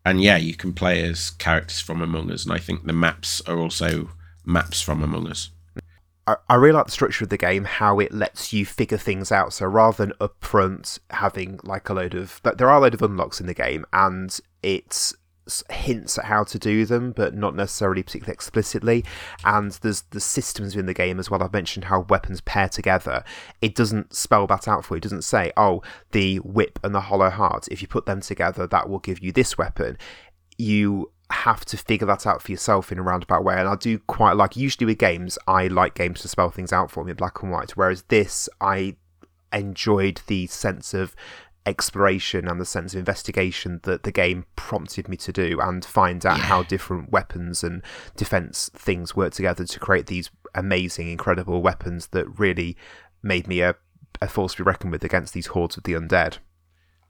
and 0.06 0.22
yeah, 0.22 0.38
you 0.38 0.54
can 0.56 0.74
play 0.74 1.04
as 1.04 1.32
characters 1.32 1.80
from 1.80 2.02
Among 2.02 2.32
Us, 2.32 2.46
and 2.46 2.54
I 2.54 2.60
think 2.60 2.86
the 2.86 2.94
maps 2.94 3.42
are 3.48 3.58
also 3.58 4.10
maps 4.46 4.82
from 4.82 5.04
Among 5.04 5.28
Us. 5.28 5.50
I, 6.28 6.56
really 6.56 6.74
like 6.74 6.88
the 6.88 6.92
structure 6.92 7.24
of 7.24 7.30
the 7.30 7.38
game, 7.38 7.64
how 7.64 8.00
it 8.00 8.12
lets 8.12 8.52
you 8.52 8.66
figure 8.66 8.98
things 8.98 9.32
out. 9.32 9.54
So 9.54 9.66
rather 9.66 10.06
than 10.06 10.14
upfront 10.20 11.00
having 11.12 11.60
like 11.64 11.88
a 11.88 11.94
load 11.94 12.16
of, 12.16 12.42
there 12.44 12.70
are 12.70 12.78
a 12.78 12.82
load 12.82 12.94
of 12.94 13.02
unlocks 13.02 13.40
in 13.40 13.48
the 13.48 13.54
game, 13.54 13.86
and 13.94 14.38
it's 14.62 15.16
hints 15.70 16.18
at 16.18 16.26
how 16.26 16.44
to 16.44 16.60
do 16.60 16.86
them, 16.86 17.14
but 17.14 17.34
not 17.34 17.56
necessarily 17.56 18.04
particularly 18.04 18.34
explicitly. 18.34 19.06
And 19.46 19.72
there's 19.82 20.02
the 20.10 20.20
systems 20.20 20.76
in 20.76 20.86
the 20.86 20.94
game 20.94 21.20
as 21.20 21.32
well. 21.32 21.42
I've 21.42 21.54
mentioned 21.54 21.86
how 21.86 22.02
weapons 22.02 22.42
pair 22.42 22.68
together. 22.68 23.24
It 23.62 23.74
doesn't 23.74 24.14
spell 24.14 24.46
that 24.48 24.68
out 24.68 24.84
for 24.84 24.96
you. 24.96 24.98
It 24.98 25.04
doesn't 25.04 25.24
say, 25.24 25.54
oh, 25.56 25.82
the 26.12 26.38
whip 26.40 26.80
and 26.84 26.94
the 26.94 27.00
hollow 27.00 27.30
heart. 27.30 27.70
If 27.72 27.82
you 27.82 27.88
put 27.88 28.06
them 28.06 28.20
together, 28.20 28.68
that 28.68 28.90
will 28.90 29.00
give 29.00 29.20
you 29.20 29.32
this 29.32 29.58
weapon. 29.58 29.98
You 30.58 31.12
have 31.30 31.66
to 31.66 31.78
figure 31.78 32.08
that 32.08 32.26
out 32.26 32.42
for 32.42 32.52
yourself 32.52 32.92
in 32.92 33.00
a 33.00 33.04
roundabout 33.04 33.44
way. 33.44 33.56
And 33.58 33.68
I 33.68 33.76
do 33.76 34.00
quite 34.00 34.34
like, 34.38 34.56
usually 34.56 34.86
with 34.86 34.98
games, 34.98 35.38
I 35.48 35.68
like 35.68 35.94
games 35.94 36.22
to 36.22 36.28
spell 36.28 36.50
things 36.50 36.72
out 36.72 36.90
for 36.90 37.04
me 37.04 37.12
in 37.12 37.18
black 37.18 37.42
and 37.42 37.52
white. 37.52 37.72
Whereas 37.72 38.04
this, 38.04 38.48
I 38.62 38.96
enjoyed 39.52 40.22
the 40.28 40.48
sense 40.48 40.94
of 40.94 41.16
exploration 41.66 42.48
and 42.48 42.62
the 42.62 42.66
sense 42.66 42.94
of 42.94 43.00
investigation 43.00 43.82
that 43.84 44.04
the 44.04 44.12
game 44.12 44.46
prompted 44.56 45.10
me 45.10 45.18
to 45.18 45.34
do 45.34 45.60
and 45.60 45.84
find 45.84 46.26
out 46.26 46.38
yeah. 46.38 46.46
how 46.46 46.64
different 46.64 47.12
weapons 47.12 47.62
and 47.62 47.82
defense 48.16 48.70
things 48.74 49.16
work 49.16 49.34
together 49.34 49.66
to 49.66 49.80
create 49.80 50.08
these 50.08 50.32
amazing, 50.56 51.10
incredible 51.10 51.62
weapons 51.62 52.08
that 52.08 52.40
really 52.40 52.78
made 53.22 53.48
me 53.48 53.60
a, 53.60 53.76
a 54.22 54.30
force 54.30 54.54
to 54.54 54.64
be 54.64 54.68
reckoned 54.68 54.94
with 54.94 55.04
against 55.04 55.34
these 55.34 55.48
hordes 55.48 55.76
of 55.76 55.84
the 55.84 55.94
undead. 55.94 56.38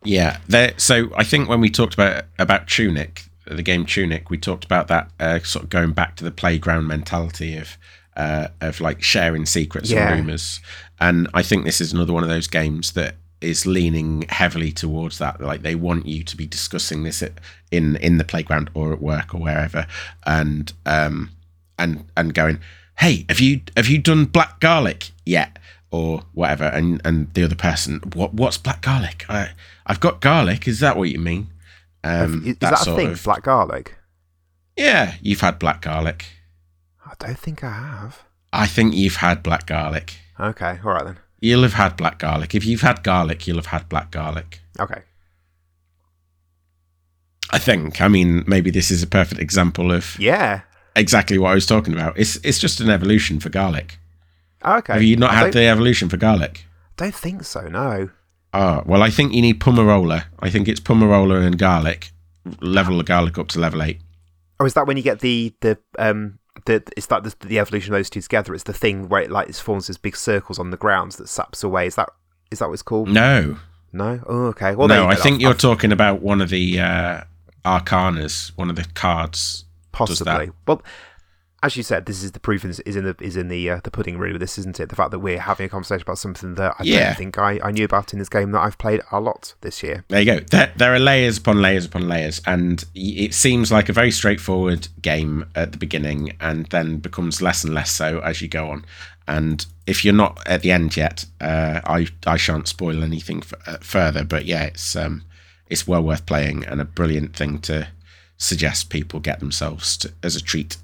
Yeah, 0.03 0.37
so 0.77 1.09
I 1.15 1.23
think 1.23 1.49
when 1.49 1.59
we 1.59 1.69
talked 1.69 1.93
about 1.93 2.25
about 2.39 2.67
Tunic, 2.67 3.26
the 3.49 3.63
game 3.63 3.85
Tunic, 3.85 4.29
we 4.29 4.37
talked 4.37 4.65
about 4.65 4.87
that 4.87 5.09
uh, 5.19 5.39
sort 5.39 5.63
of 5.63 5.69
going 5.69 5.93
back 5.93 6.15
to 6.17 6.23
the 6.23 6.31
playground 6.31 6.87
mentality 6.87 7.57
of 7.57 7.77
uh, 8.15 8.47
of 8.61 8.81
like 8.81 9.01
sharing 9.03 9.45
secrets 9.45 9.91
yeah. 9.91 10.07
and 10.07 10.19
rumors. 10.19 10.59
And 10.99 11.27
I 11.33 11.43
think 11.43 11.63
this 11.63 11.79
is 11.79 11.93
another 11.93 12.13
one 12.13 12.23
of 12.23 12.29
those 12.29 12.47
games 12.47 12.93
that 12.93 13.15
is 13.39 13.67
leaning 13.67 14.23
heavily 14.29 14.71
towards 14.71 15.19
that. 15.19 15.39
Like 15.39 15.61
they 15.61 15.75
want 15.75 16.07
you 16.07 16.23
to 16.23 16.35
be 16.35 16.47
discussing 16.47 17.03
this 17.03 17.21
at, 17.21 17.33
in 17.71 17.95
in 17.97 18.17
the 18.17 18.23
playground 18.23 18.69
or 18.73 18.91
at 18.91 19.01
work 19.01 19.33
or 19.33 19.39
wherever, 19.39 19.85
and 20.25 20.73
um 20.85 21.29
and 21.77 22.05
and 22.17 22.33
going, 22.33 22.59
"Hey, 22.99 23.25
have 23.29 23.39
you 23.39 23.61
have 23.75 23.87
you 23.87 23.99
done 23.99 24.25
black 24.25 24.59
garlic 24.59 25.11
yet?" 25.25 25.59
Or 25.89 26.23
whatever, 26.33 26.65
and 26.65 26.99
and 27.05 27.33
the 27.33 27.43
other 27.43 27.55
person, 27.55 28.01
what 28.13 28.33
what's 28.33 28.57
black 28.57 28.81
garlic? 28.81 29.25
I 29.29 29.51
I've 29.85 30.01
got 30.01 30.19
garlic. 30.19 30.67
Is 30.67 30.81
that 30.81 30.97
what 30.97 31.09
you 31.09 31.19
mean? 31.19 31.47
Um, 32.07 32.41
is, 32.41 32.47
is 32.53 32.57
that, 32.59 32.87
a 32.87 32.95
thing? 32.95 33.11
of- 33.11 33.23
Black 33.23 33.43
garlic? 33.43 33.95
yeah, 34.75 35.15
you've 35.21 35.41
had 35.41 35.59
black 35.59 35.81
garlic. 35.81 36.25
I 37.05 37.13
don't 37.19 37.37
think 37.39 37.63
I 37.63 37.71
have. 37.71 38.23
I 38.53 38.67
think 38.67 38.93
you've 38.95 39.15
had 39.17 39.41
black 39.43 39.65
garlic. 39.67 40.17
Okay, 40.39 40.79
all 40.83 40.91
right 40.91 41.05
then. 41.05 41.17
You'll 41.39 41.63
have 41.63 41.73
had 41.73 41.95
black 41.97 42.19
garlic. 42.19 42.53
If 42.55 42.65
you've 42.65 42.81
had 42.81 43.03
garlic, 43.03 43.45
you'll 43.47 43.57
have 43.57 43.67
had 43.67 43.87
black 43.89 44.11
garlic. 44.11 44.59
Okay. 44.79 45.01
I 47.51 47.59
think. 47.59 48.01
I 48.01 48.07
mean, 48.07 48.43
maybe 48.47 48.71
this 48.71 48.91
is 48.91 49.01
a 49.03 49.07
perfect 49.07 49.39
example 49.39 49.91
of 49.91 50.17
Yeah. 50.19 50.61
exactly 50.95 51.37
what 51.37 51.51
I 51.51 51.55
was 51.55 51.65
talking 51.65 51.93
about. 51.93 52.17
It's 52.17 52.35
it's 52.43 52.59
just 52.59 52.79
an 52.81 52.89
evolution 52.89 53.39
for 53.39 53.49
garlic. 53.49 53.99
Okay. 54.65 54.93
Have 54.93 55.03
you 55.03 55.15
not 55.15 55.31
I 55.31 55.35
had 55.35 55.53
the 55.53 55.63
evolution 55.65 56.09
for 56.09 56.17
garlic? 56.17 56.65
don't 56.97 57.13
think 57.15 57.43
so. 57.43 57.61
No. 57.67 58.09
Oh, 58.59 58.81
well, 58.87 59.03
I 59.03 59.09
think 59.11 59.33
you 59.33 59.41
need 59.41 59.59
Pummarola. 59.61 60.23
I 60.39 60.49
think 60.49 60.67
it's 60.67 60.79
Pummarola 60.79 61.45
and 61.45 61.57
garlic. 61.59 62.09
Level 62.61 62.97
the 62.97 63.03
garlic 63.03 63.37
up 63.37 63.49
to 63.49 63.59
level 63.59 63.83
eight. 63.83 63.99
Or 64.59 64.65
is 64.65 64.73
that 64.73 64.87
when 64.87 64.97
you 64.97 65.03
get 65.03 65.19
the 65.19 65.53
the 65.61 65.77
um 65.99 66.39
the 66.65 66.81
it's 66.97 67.11
like 67.11 67.23
the, 67.23 67.35
the 67.45 67.59
evolution 67.59 67.93
of 67.93 67.99
those 67.99 68.09
two 68.09 68.21
together? 68.21 68.53
It's 68.55 68.63
the 68.63 68.73
thing 68.73 69.09
where 69.09 69.21
it 69.21 69.29
like 69.29 69.47
it 69.49 69.55
forms 69.57 69.87
these 69.87 69.97
big 69.97 70.15
circles 70.15 70.57
on 70.57 70.71
the 70.71 70.77
grounds 70.77 71.17
that 71.17 71.27
saps 71.29 71.63
away. 71.63 71.85
Is 71.87 71.95
that 71.95 72.09
is 72.49 72.59
that 72.59 72.67
what 72.67 72.73
it's 72.73 72.81
called? 72.81 73.09
No, 73.09 73.57
No. 73.93 74.21
Oh, 74.25 74.45
okay. 74.47 74.73
Well, 74.75 74.87
no, 74.87 75.07
I 75.07 75.15
think 75.15 75.35
I've- 75.35 75.41
you're 75.43 75.51
I've- 75.51 75.59
talking 75.59 75.91
about 75.91 76.21
one 76.21 76.41
of 76.41 76.49
the 76.49 76.79
uh, 76.79 77.21
arcanas, 77.65 78.51
one 78.55 78.69
of 78.69 78.75
the 78.75 78.85
cards. 78.95 79.65
does 79.93 80.19
that. 80.19 80.25
possibly. 80.25 80.51
Well, 80.65 80.81
as 81.63 81.75
you 81.75 81.81
said, 81.83 82.05
this 82.05 82.21
is 82.23 82.33
the 82.33 82.39
proof 82.39 82.63
is 82.63 82.79
in 82.79 83.03
the 83.03 83.15
is 83.19 83.35
in 83.35 83.47
the 83.47 83.69
uh, 83.69 83.79
the 83.83 83.89
pudding 83.91 84.17
really. 84.19 84.37
This 84.37 84.57
isn't 84.59 84.79
it. 84.79 84.89
The 84.89 84.95
fact 84.95 85.11
that 85.11 85.19
we're 85.19 85.39
having 85.39 85.65
a 85.65 85.69
conversation 85.69 86.03
about 86.03 86.19
something 86.19 86.53
that 86.55 86.75
I 86.79 86.83
Yeah. 86.83 87.05
don't 87.07 87.17
think 87.17 87.37
I, 87.39 87.59
I 87.63 87.71
knew 87.71 87.83
about 87.85 88.13
in 88.13 88.19
this 88.19 88.29
game 88.29 88.51
that 88.51 88.59
I've 88.59 88.77
played 88.77 89.01
a 89.11 89.19
lot 89.19 89.55
this 89.61 89.81
year. 89.81 90.03
There 90.07 90.21
you 90.21 90.25
go. 90.25 90.39
There, 90.51 90.71
there 90.75 90.93
are 90.93 90.99
layers 90.99 91.37
upon 91.39 91.61
layers 91.61 91.85
upon 91.85 92.07
layers, 92.07 92.41
and 92.45 92.83
it 92.93 93.33
seems 93.33 93.71
like 93.71 93.89
a 93.89 93.93
very 93.93 94.11
straightforward 94.11 94.87
game 95.01 95.45
at 95.55 95.71
the 95.71 95.77
beginning, 95.79 96.37
and 96.39 96.67
then 96.67 96.97
becomes 96.97 97.41
less 97.41 97.63
and 97.63 97.73
less 97.73 97.91
so 97.91 98.19
as 98.19 98.41
you 98.41 98.47
go 98.47 98.69
on. 98.69 98.85
And 99.27 99.65
if 99.87 100.05
you're 100.05 100.13
not 100.13 100.41
at 100.45 100.61
the 100.61 100.71
end 100.71 100.95
yet, 100.95 101.25
uh, 101.41 101.81
I 101.85 102.07
I 102.25 102.37
shan't 102.37 102.67
spoil 102.67 103.03
anything 103.03 103.39
f- 103.43 103.53
uh, 103.65 103.77
further. 103.81 104.23
But 104.23 104.45
yeah, 104.45 104.63
it's 104.65 104.95
um 104.95 105.23
it's 105.69 105.87
well 105.87 106.03
worth 106.03 106.25
playing 106.25 106.65
and 106.65 106.79
a 106.79 106.85
brilliant 106.85 107.35
thing 107.35 107.59
to 107.61 107.87
suggest 108.37 108.89
people 108.89 109.19
get 109.19 109.39
themselves 109.39 109.97
to, 109.97 110.13
as 110.23 110.35
a 110.35 110.41
treat. 110.41 110.77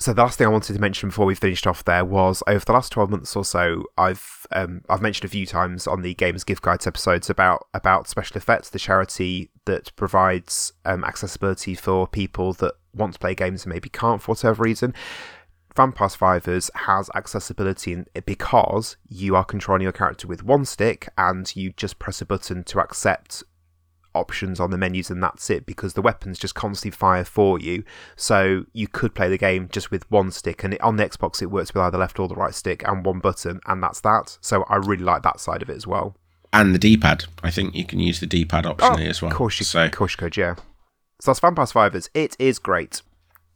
So 0.00 0.12
the 0.12 0.22
last 0.22 0.38
thing 0.38 0.46
I 0.46 0.50
wanted 0.50 0.74
to 0.74 0.80
mention 0.80 1.08
before 1.08 1.26
we 1.26 1.34
finished 1.34 1.66
off 1.66 1.84
there 1.84 2.04
was 2.04 2.40
over 2.46 2.64
the 2.64 2.72
last 2.72 2.92
twelve 2.92 3.10
months 3.10 3.34
or 3.34 3.44
so, 3.44 3.82
I've 3.96 4.46
um, 4.52 4.82
I've 4.88 5.02
mentioned 5.02 5.24
a 5.24 5.28
few 5.28 5.44
times 5.44 5.88
on 5.88 6.02
the 6.02 6.14
Games 6.14 6.44
Gift 6.44 6.62
Guides 6.62 6.86
episodes 6.86 7.28
about 7.28 7.66
about 7.74 8.06
Special 8.06 8.36
Effects, 8.36 8.70
the 8.70 8.78
charity 8.78 9.50
that 9.64 9.94
provides 9.96 10.72
um, 10.84 11.02
accessibility 11.02 11.74
for 11.74 12.06
people 12.06 12.52
that 12.54 12.74
want 12.94 13.14
to 13.14 13.18
play 13.18 13.34
games 13.34 13.64
and 13.64 13.72
maybe 13.72 13.88
can't 13.88 14.22
for 14.22 14.32
whatever 14.32 14.62
reason. 14.62 14.94
Vampire 15.74 16.08
Survivors 16.08 16.70
has 16.74 17.10
accessibility 17.16 18.04
because 18.24 18.96
you 19.08 19.34
are 19.34 19.44
controlling 19.44 19.82
your 19.82 19.92
character 19.92 20.28
with 20.28 20.44
one 20.44 20.64
stick 20.64 21.08
and 21.18 21.54
you 21.54 21.72
just 21.72 21.98
press 21.98 22.20
a 22.20 22.26
button 22.26 22.62
to 22.64 22.80
accept 22.80 23.42
options 24.14 24.60
on 24.60 24.70
the 24.70 24.78
menus 24.78 25.10
and 25.10 25.22
that's 25.22 25.50
it 25.50 25.66
because 25.66 25.94
the 25.94 26.02
weapons 26.02 26.38
just 26.38 26.54
constantly 26.54 26.96
fire 26.96 27.24
for 27.24 27.58
you. 27.58 27.84
So 28.16 28.64
you 28.72 28.88
could 28.88 29.14
play 29.14 29.28
the 29.28 29.38
game 29.38 29.68
just 29.70 29.90
with 29.90 30.10
one 30.10 30.30
stick 30.30 30.64
and 30.64 30.74
it, 30.74 30.80
on 30.80 30.96
the 30.96 31.08
xbox 31.08 31.42
it 31.42 31.46
works 31.46 31.72
with 31.72 31.82
either 31.82 31.98
left 31.98 32.18
or 32.18 32.28
the 32.28 32.34
right 32.34 32.54
stick 32.54 32.82
and 32.86 33.04
one 33.04 33.20
button 33.20 33.60
and 33.66 33.82
that's 33.82 34.00
that. 34.00 34.38
So 34.40 34.64
i 34.68 34.76
really 34.76 35.04
like 35.04 35.22
that 35.22 35.40
side 35.40 35.62
of 35.62 35.70
it 35.70 35.76
as 35.76 35.86
well. 35.86 36.16
And 36.52 36.74
the 36.74 36.78
D-pad, 36.78 37.24
I 37.42 37.50
think 37.50 37.74
you 37.74 37.84
can 37.84 38.00
use 38.00 38.20
the 38.20 38.26
D-pad 38.26 38.64
optionally 38.64 39.08
as 39.08 39.20
well. 39.20 39.30
of 39.30 39.36
course 39.36 39.60
you, 39.60 39.64
so 39.64 39.84
of 39.84 39.92
course 39.92 40.12
you 40.12 40.18
could 40.18 40.36
yeah. 40.36 40.54
So 41.20 41.30
that's 41.30 41.40
vampire 41.40 41.66
survivors 41.66 42.08
it 42.14 42.36
is 42.38 42.58
great. 42.58 43.02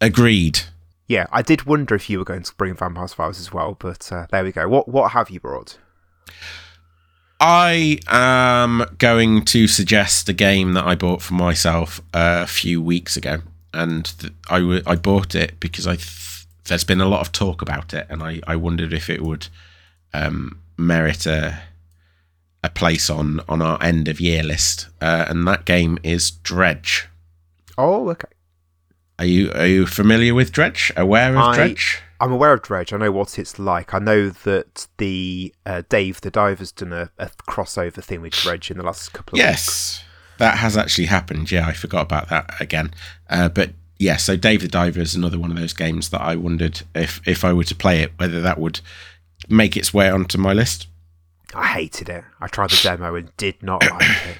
Agreed. 0.01 0.61
yeah 1.07 1.27
i 1.31 1.43
did 1.43 1.65
wonder 1.65 1.95
if 1.95 2.11
you 2.11 2.19
were 2.19 2.25
going 2.25 2.43
to 2.43 2.55
bring 2.57 2.75
vampire 2.75 3.07
survivors 3.07 3.39
as 3.39 3.53
well 3.53 3.77
but 3.79 4.11
uh, 4.13 4.27
there 4.31 4.43
we 4.45 4.53
go. 4.53 4.69
What 4.69 4.89
what 4.89 5.13
have 5.13 5.31
you 5.31 5.39
brought 5.41 5.79
I 7.45 7.99
am 8.07 8.85
going 8.99 9.45
to 9.47 9.67
suggest 9.67 10.29
a 10.29 10.33
game 10.33 10.75
that 10.75 10.87
I 10.87 10.95
bought 10.95 11.23
for 11.23 11.35
myself 11.35 12.01
a 12.15 12.47
few 12.47 12.81
weeks 12.81 13.17
ago, 13.17 13.41
and 13.75 14.05
th- 14.21 14.33
I 14.49 14.61
w- 14.61 14.83
I 14.87 14.95
bought 14.95 15.35
it 15.35 15.59
because 15.59 15.85
I 15.89 15.97
th- 15.97 16.47
there's 16.67 16.85
been 16.85 17.01
a 17.01 17.09
lot 17.09 17.21
of 17.21 17.33
talk 17.33 17.61
about 17.61 17.93
it, 17.95 18.07
and 18.09 18.23
I, 18.23 18.41
I 18.47 18.55
wondered 18.55 18.93
if 18.93 19.11
it 19.11 19.23
would 19.23 19.49
um, 20.15 20.61
merit 20.79 21.27
a 21.27 21.61
a 22.63 22.71
place 22.71 23.11
on 23.11 23.41
on 23.49 23.61
our 23.61 23.83
end 23.83 24.07
of 24.07 24.21
year 24.21 24.45
list, 24.45 24.89
uh, 25.01 25.25
and 25.29 25.45
that 25.49 25.65
game 25.65 25.99
is 26.05 26.31
Dredge. 26.31 27.09
oh 27.77 28.09
okay 28.11 28.29
Are 29.19 29.25
you 29.25 29.51
are 29.53 29.67
you 29.67 29.85
familiar 29.87 30.33
with 30.33 30.53
Dredge? 30.53 30.93
Aware 30.97 31.33
of 31.33 31.39
I- 31.43 31.57
Dredge? 31.57 32.03
I'm 32.23 32.31
aware 32.31 32.53
of 32.53 32.63
Dredge. 32.63 32.93
I 32.93 32.99
know 32.99 33.11
what 33.11 33.37
it's 33.37 33.59
like. 33.59 33.93
I 33.93 33.99
know 33.99 34.29
that 34.29 34.87
the 34.99 35.53
uh, 35.67 35.83
Dave 35.89 36.21
the 36.21 36.31
Diver's 36.31 36.71
done 36.71 36.93
a, 36.93 37.11
a 37.19 37.27
crossover 37.49 38.03
thing 38.03 38.21
with 38.21 38.33
Dredge 38.33 38.71
in 38.71 38.77
the 38.77 38.85
last 38.85 39.13
couple 39.13 39.37
of 39.37 39.45
weeks. 39.45 39.45
Yes, 39.45 40.05
that 40.39 40.59
has 40.59 40.77
actually 40.77 41.07
happened. 41.07 41.51
Yeah, 41.51 41.67
I 41.67 41.73
forgot 41.73 42.03
about 42.03 42.29
that 42.29 42.61
again. 42.61 42.95
Uh, 43.29 43.49
but 43.49 43.73
yeah, 43.99 44.19
so 44.19 44.37
Dave 44.37 44.63
the 44.63 44.69
Diver 44.69 45.01
is 45.01 45.17
another 45.17 45.37
one 45.37 45.51
of 45.51 45.57
those 45.57 45.73
games 45.73 46.11
that 46.11 46.21
I 46.21 46.37
wondered 46.37 46.83
if 46.95 47.21
if 47.27 47.45
I 47.45 47.53
were 47.53 47.65
to 47.65 47.75
play 47.75 48.03
it, 48.03 48.13
whether 48.19 48.41
that 48.41 48.57
would 48.57 48.81
make 49.49 49.77
its 49.77 49.93
way 49.93 50.09
onto 50.09 50.39
my 50.39 50.53
list. 50.53 50.87
I 51.55 51.67
hated 51.67 52.09
it. 52.09 52.23
I 52.41 52.47
tried 52.47 52.71
the 52.71 52.81
demo 52.85 53.17
and 53.17 53.37
did 53.37 53.61
not 53.65 53.83
like 53.91 54.29
it. 54.29 54.39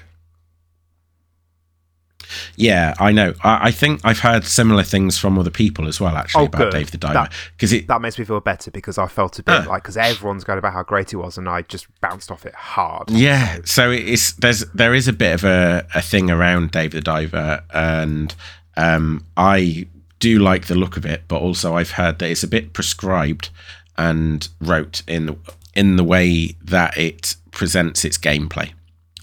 Yeah, 2.55 2.93
I 2.99 3.11
know. 3.11 3.33
I, 3.43 3.67
I 3.67 3.71
think 3.71 4.01
I've 4.03 4.19
heard 4.19 4.45
similar 4.45 4.83
things 4.83 5.17
from 5.17 5.37
other 5.39 5.49
people 5.49 5.87
as 5.87 5.99
well, 5.99 6.15
actually, 6.15 6.43
Oh, 6.43 6.45
about 6.45 6.57
good. 6.57 6.71
Dave 6.73 6.91
the 6.91 6.97
Diver. 6.97 7.29
Because 7.55 7.73
it, 7.73 7.87
That 7.87 8.01
makes 8.01 8.17
me 8.19 8.25
feel 8.25 8.39
better 8.39 8.71
because 8.71 8.97
I 8.97 9.07
felt 9.07 9.39
a 9.39 9.43
bit 9.43 9.53
Ah. 9.65 9.69
like 9.69 9.83
because 9.83 9.97
everyone's 9.97 10.43
going 10.43 10.59
about 10.59 10.73
how 10.73 10.83
great 10.83 11.13
it 11.13 11.17
was 11.17 11.37
and 11.37 11.47
I 11.49 11.61
just 11.63 11.87
bounced 12.01 12.31
off 12.31 12.45
it 12.45 12.55
hard. 12.55 13.09
Yeah, 13.11 13.59
so 13.65 13.91
it's 13.91 14.33
there's 14.33 14.65
there 14.73 14.93
is 14.93 15.07
a 15.07 15.13
bit 15.13 15.33
of 15.35 15.43
a, 15.43 15.85
a 15.95 16.01
thing 16.01 16.29
around 16.29 16.71
Dave 16.71 16.91
the 16.91 17.01
Diver, 17.01 17.63
and 17.73 18.33
um, 18.77 19.25
I 19.37 19.87
do 20.19 20.39
like 20.39 20.67
the 20.67 20.75
look 20.75 20.95
of 20.97 21.05
it, 21.05 21.23
but 21.27 21.37
also 21.41 21.75
I've 21.75 21.91
heard 21.91 22.19
that 22.19 22.29
it's 22.29 22.43
a 22.43 22.47
bit 22.47 22.73
prescribed 22.73 23.49
and 23.97 24.47
wrote 24.59 25.03
in 25.07 25.37
in 25.75 25.95
the 25.97 26.03
way 26.03 26.55
that 26.63 26.97
it 26.97 27.35
presents 27.51 28.05
its 28.05 28.17
gameplay, 28.17 28.71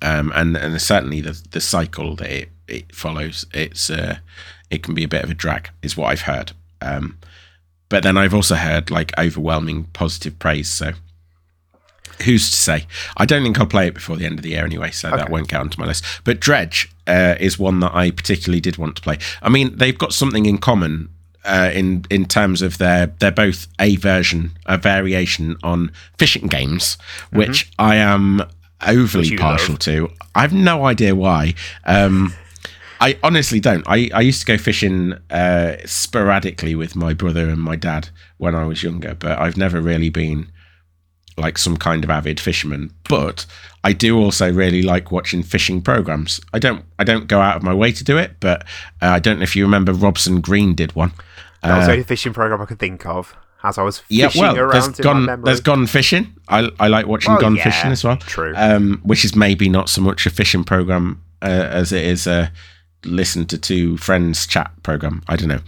um, 0.03 0.31
and 0.35 0.57
and 0.57 0.81
certainly 0.81 1.21
the 1.21 1.41
the 1.51 1.61
cycle 1.61 2.15
that 2.17 2.31
it, 2.31 2.49
it 2.71 2.95
follows, 2.95 3.47
it's 3.53 3.91
uh, 3.91 4.19
it 4.71 4.83
can 4.83 4.95
be 4.95 5.05
a 5.05 5.09
bit 5.09 5.25
of 5.25 5.31
a 5.31 5.35
drag, 5.35 5.71
is 5.83 5.97
what 5.97 6.07
I've 6.07 6.23
heard. 6.23 6.53
Um, 6.81 7.19
but 7.89 8.03
then 8.03 8.17
I've 8.17 8.35
also 8.35 8.55
heard 8.55 8.91
like 8.91 9.17
overwhelming 9.19 9.85
positive 9.93 10.39
praise, 10.39 10.71
so 10.71 10.93
who's 12.23 12.51
to 12.51 12.57
say? 12.57 12.87
I 13.17 13.27
don't 13.27 13.43
think 13.43 13.59
I'll 13.59 13.67
play 13.67 13.87
it 13.89 13.95
before 13.95 14.17
the 14.17 14.27
end 14.27 14.39
of 14.39 14.43
the 14.43 14.51
year 14.51 14.65
anyway, 14.65 14.91
so 14.91 15.11
that 15.11 15.31
won't 15.31 15.49
get 15.49 15.61
onto 15.61 15.81
my 15.81 15.87
list. 15.87 16.05
But 16.25 16.41
Dredge 16.41 16.91
uh, 17.07 17.35
is 17.41 17.59
one 17.59 17.81
that 17.81 17.95
I 17.95 18.11
particularly 18.11 18.61
did 18.61 18.77
want 18.77 18.97
to 18.97 19.03
play. 19.03 19.19
I 19.43 19.49
mean, 19.49 19.77
they've 19.77 19.97
got 19.97 20.13
something 20.13 20.47
in 20.47 20.59
common 20.59 21.09
uh, 21.45 21.71
in 21.73 22.05
in 22.11 22.27
terms 22.27 22.63
of 22.63 22.79
they're 22.79 23.07
they're 23.07 23.31
both 23.31 23.67
a 23.79 23.97
version, 23.97 24.53
a 24.67 24.77
variation 24.77 25.57
on 25.63 25.91
fishing 26.19 26.47
games, 26.47 26.99
which 27.33 27.71
I 27.79 27.97
am 27.97 28.43
overly 28.87 29.37
partial 29.37 29.75
love. 29.75 29.79
to. 29.81 30.11
I 30.35 30.43
have 30.43 30.53
no 30.53 30.85
idea 30.87 31.15
why. 31.15 31.55
Um, 31.85 32.35
I 33.01 33.19
honestly 33.23 33.61
don't. 33.61 33.85
I, 33.89 34.11
I 34.13 34.21
used 34.21 34.41
to 34.41 34.47
go 34.47 34.59
fishing 34.59 35.15
uh, 35.31 35.77
sporadically 35.87 36.75
with 36.75 36.95
my 36.95 37.15
brother 37.15 37.49
and 37.49 37.61
my 37.61 37.77
dad 37.77 38.11
when 38.39 38.55
I 38.55 38.65
was 38.65 38.83
younger, 38.83 39.15
but 39.15 39.39
I've 39.39 39.57
never 39.57 39.81
really 39.81 40.11
been 40.11 40.51
like 41.37 41.57
some 41.57 41.77
kind 41.79 42.05
of 42.05 42.11
avid 42.11 42.39
fisherman. 42.39 42.93
But 43.09 43.47
I 43.85 43.95
do 43.95 44.19
also 44.19 44.53
really 44.53 44.83
like 44.83 45.11
watching 45.11 45.43
fishing 45.43 45.81
programs. 45.81 46.41
I 46.53 46.59
don't 46.59 46.85
I 46.99 47.05
don't 47.05 47.27
go 47.27 47.41
out 47.41 47.57
of 47.57 47.63
my 47.63 47.73
way 47.73 47.93
to 47.93 48.05
do 48.05 48.19
it, 48.19 48.33
but 48.41 48.63
uh, 49.01 49.07
I 49.07 49.19
don't 49.19 49.39
know 49.39 49.45
if 49.45 49.57
you 49.57 49.65
remember 49.65 49.93
Robson 49.95 50.41
Green 50.43 50.75
did 50.75 50.95
one. 50.95 51.13
That 51.63 51.77
was 51.79 51.87
the 51.87 51.93
only 51.93 52.05
fishing 52.05 52.33
program 52.33 52.61
I 52.61 52.67
could 52.67 52.79
think 52.79 53.05
of 53.07 53.35
as 53.63 53.77
I 53.79 53.83
was 53.83 54.01
Uh, 54.01 54.03
Yeah, 54.09 54.27
fishing 54.29 54.43
well, 54.43 54.55
there's 54.55 54.75
around 54.75 54.99
my 54.99 55.03
gone 55.03 55.25
memory. 55.27 55.45
there's 55.47 55.61
gone 55.61 55.87
fishing. 55.87 56.35
I 56.49 56.71
I 56.79 56.89
like 56.89 57.07
watching 57.07 57.33
Well, 57.33 57.41
gone 57.41 57.57
yeah, 57.57 57.65
fishing 57.65 57.91
as 57.93 58.05
well. 58.05 58.17
true. 58.19 58.53
Um, 58.57 59.01
which 59.05 59.25
is 59.25 59.35
maybe 59.35 59.69
not 59.71 59.89
so 59.89 60.03
much 60.03 60.27
a 60.27 60.31
fishing 60.31 60.65
program 60.65 61.23
uh, 61.43 61.47
as 61.47 61.93
it 61.93 62.05
is 62.05 62.27
a 62.27 62.53
listen 63.05 63.47
to 63.47 63.59
two 63.59 63.97
friends 63.97 64.47
chat 64.47 64.71
program. 64.83 65.23
I 65.29 65.37
don't 65.37 65.49
know. 65.49 65.61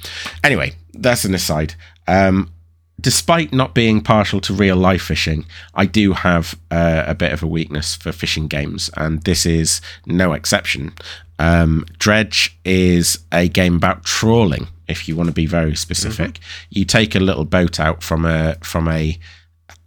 Anyway, 0.42 0.74
that's 0.92 1.24
an 1.24 1.34
aside. 1.34 1.74
Um, 2.06 2.52
despite 3.00 3.52
not 3.52 3.74
being 3.74 4.00
partial 4.00 4.40
to 4.42 4.54
real 4.54 4.76
life 4.76 5.02
fishing, 5.02 5.44
I 5.74 5.86
do 5.86 6.12
have 6.12 6.58
uh, 6.70 7.04
a 7.06 7.14
bit 7.14 7.32
of 7.32 7.42
a 7.42 7.46
weakness 7.46 7.94
for 7.94 8.12
fishing 8.12 8.48
games, 8.48 8.90
and 8.96 9.22
this 9.22 9.44
is 9.46 9.80
no 10.06 10.32
exception. 10.32 10.94
Um, 11.38 11.84
Dredge 11.98 12.56
is 12.64 13.18
a 13.32 13.48
game 13.48 13.76
about 13.76 14.04
trawling 14.04 14.68
if 14.88 15.08
you 15.08 15.16
want 15.16 15.28
to 15.28 15.34
be 15.34 15.46
very 15.46 15.74
specific. 15.74 16.38
You 16.70 16.84
take 16.84 17.14
a 17.14 17.20
little 17.20 17.44
boat 17.44 17.80
out 17.80 18.02
from 18.02 18.24
a 18.24 18.56
from 18.62 18.88
a 18.88 19.18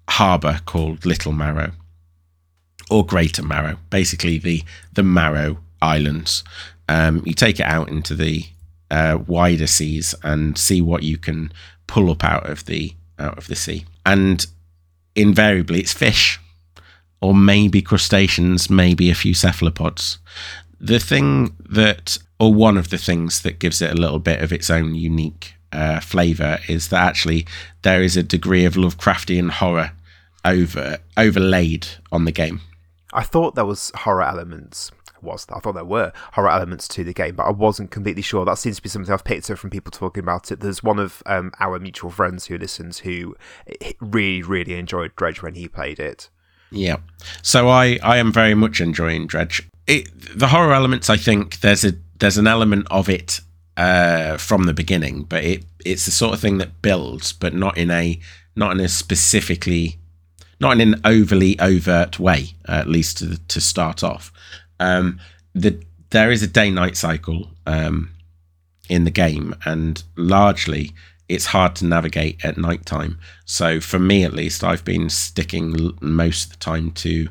harbour 0.10 0.60
called 0.66 1.06
Little 1.06 1.32
Marrow 1.32 1.72
or 2.90 3.06
Greater 3.06 3.44
Marrow, 3.44 3.78
basically 3.90 4.38
the 4.38 4.64
the 4.94 5.04
Marrow 5.04 5.58
Islands. 5.82 6.44
Um, 6.88 7.24
you 7.26 7.34
take 7.34 7.60
it 7.60 7.66
out 7.66 7.90
into 7.90 8.16
the 8.16 8.46
uh, 8.92 9.20
wider 9.26 9.68
seas 9.68 10.14
and 10.24 10.58
see 10.58 10.82
what 10.82 11.04
you 11.04 11.18
can 11.18 11.52
pull 11.88 12.12
up 12.12 12.24
out 12.24 12.50
of 12.50 12.66
the 12.66 12.94
out 13.18 13.38
of 13.38 13.48
the 13.48 13.56
sea. 13.56 13.86
And 14.06 14.46
invariably, 15.16 15.80
it's 15.80 15.94
fish, 15.94 16.40
or 17.22 17.34
maybe 17.34 17.82
crustaceans, 17.82 18.70
maybe 18.70 19.10
a 19.10 19.16
few 19.16 19.34
cephalopods. 19.34 20.20
The 20.80 21.00
thing 21.00 21.56
that, 21.70 22.18
or 22.40 22.54
one 22.54 22.78
of 22.78 22.90
the 22.90 22.98
things 22.98 23.42
that 23.42 23.60
gives 23.60 23.82
it 23.82 23.92
a 23.92 24.02
little 24.02 24.20
bit 24.20 24.42
of 24.42 24.52
its 24.52 24.70
own 24.70 24.94
unique 24.94 25.56
uh, 25.72 26.00
flavour 26.00 26.60
is 26.68 26.90
that 26.90 27.02
actually 27.02 27.46
there 27.82 28.04
is 28.04 28.16
a 28.16 28.24
degree 28.24 28.66
of 28.66 28.76
Lovecraftian 28.76 29.50
horror 29.50 29.92
over 30.44 30.98
overlaid 31.18 31.88
on 32.12 32.26
the 32.26 32.32
game. 32.32 32.62
I 33.16 33.24
thought 33.24 33.56
there 33.56 33.66
was 33.66 33.92
horror 33.96 34.24
elements. 34.24 34.92
Was 35.22 35.48
I 35.50 35.60
thought 35.60 35.74
there 35.74 35.84
were 35.84 36.12
horror 36.34 36.52
elements 36.52 36.88
to 36.90 37.04
the 37.04 37.14
game, 37.14 37.36
but 37.36 37.44
I 37.44 37.52
wasn't 37.52 37.90
completely 37.90 38.22
sure. 38.22 38.46
That 38.46 38.60
seems 38.60 38.76
to 38.76 38.82
be 38.84 38.90
something 38.90 39.12
I've 39.12 39.24
picked 39.24 39.50
up 39.50 39.58
from 39.58 39.72
people 39.72 39.90
talking 39.90 40.22
about 40.22 40.52
it. 40.52 40.60
There's 40.60 40.84
one 40.84 41.00
of 41.00 41.24
um, 41.26 41.52
our 41.60 41.80
mutual 41.80 42.12
friends 42.12 42.46
who 42.46 42.58
listens 42.58 43.00
who 43.00 43.36
really, 44.00 44.44
really 44.44 44.78
enjoyed 44.78 45.16
Dredge 45.16 45.42
when 45.42 45.56
he 45.56 45.68
played 45.68 46.00
it. 46.00 46.30
Yeah. 46.70 46.98
So 47.42 47.70
I 47.70 47.98
I 48.04 48.18
am 48.18 48.32
very 48.32 48.54
much 48.54 48.82
enjoying 48.82 49.26
Dredge. 49.26 49.68
It 49.88 50.10
the 50.38 50.48
horror 50.48 50.74
elements. 50.74 51.10
I 51.10 51.18
think 51.18 51.62
there's 51.62 51.86
a 51.86 51.94
there's 52.20 52.38
an 52.38 52.48
element 52.48 52.88
of 52.92 53.10
it 53.10 53.40
uh, 53.78 54.38
from 54.38 54.66
the 54.66 54.74
beginning, 54.74 55.24
but 55.24 55.44
it 55.44 55.66
it's 55.84 56.06
the 56.06 56.12
sort 56.12 56.34
of 56.34 56.40
thing 56.40 56.58
that 56.60 56.82
builds, 56.82 57.34
but 57.34 57.54
not 57.54 57.78
in 57.78 57.90
a 57.90 58.20
not 58.56 58.74
in 58.74 58.80
a 58.80 58.90
specifically 58.90 59.98
not 60.60 60.80
in 60.80 60.94
an 60.94 61.02
overly 61.04 61.60
overt 61.60 62.20
way, 62.20 62.50
at 62.68 62.88
least 62.88 63.18
to 63.20 63.38
to 63.38 63.62
start 63.62 64.04
off. 64.04 64.32
Um, 64.80 65.20
the 65.54 65.82
there 66.10 66.32
is 66.32 66.44
a 66.44 66.48
day 66.48 66.70
night 66.72 66.98
cycle 66.98 67.50
um, 67.66 68.12
in 68.90 69.04
the 69.04 69.12
game, 69.12 69.56
and 69.66 70.04
largely 70.16 70.92
it's 71.28 71.48
hard 71.48 71.76
to 71.76 71.86
navigate 71.86 72.44
at 72.46 72.58
night 72.58 72.86
time. 72.86 73.18
So 73.46 73.80
for 73.80 74.00
me, 74.00 74.24
at 74.24 74.34
least, 74.34 74.64
I've 74.64 74.86
been 74.86 75.10
sticking 75.10 75.94
most 76.00 76.46
of 76.46 76.52
the 76.52 76.58
time 76.58 76.92
to 76.92 77.28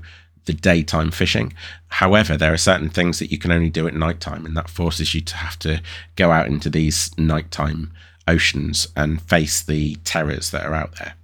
the 0.47 0.53
daytime 0.53 1.11
fishing. 1.11 1.55
However, 1.89 2.37
there 2.37 2.53
are 2.53 2.59
certain 2.59 2.91
things 2.91 3.19
that 3.19 3.31
you 3.31 3.39
can 3.39 3.53
only 3.53 3.71
do 3.71 3.87
at 3.87 3.95
nighttime, 3.95 4.45
and 4.45 4.57
that 4.57 4.69
forces 4.69 5.15
you 5.15 5.21
to 5.23 5.37
have 5.37 5.59
to 5.61 5.81
go 6.17 6.31
out 6.31 6.49
into 6.49 6.69
these 6.69 7.17
nighttime 7.17 7.93
oceans 8.27 8.89
and 8.97 9.23
face 9.23 9.63
the 9.63 9.95
terrors 10.05 10.51
that 10.51 10.65
are 10.65 10.75
out 10.75 10.97
there. 10.99 11.15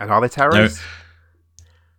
And 0.00 0.10
are 0.10 0.20
they 0.20 0.28
terrors? 0.28 0.80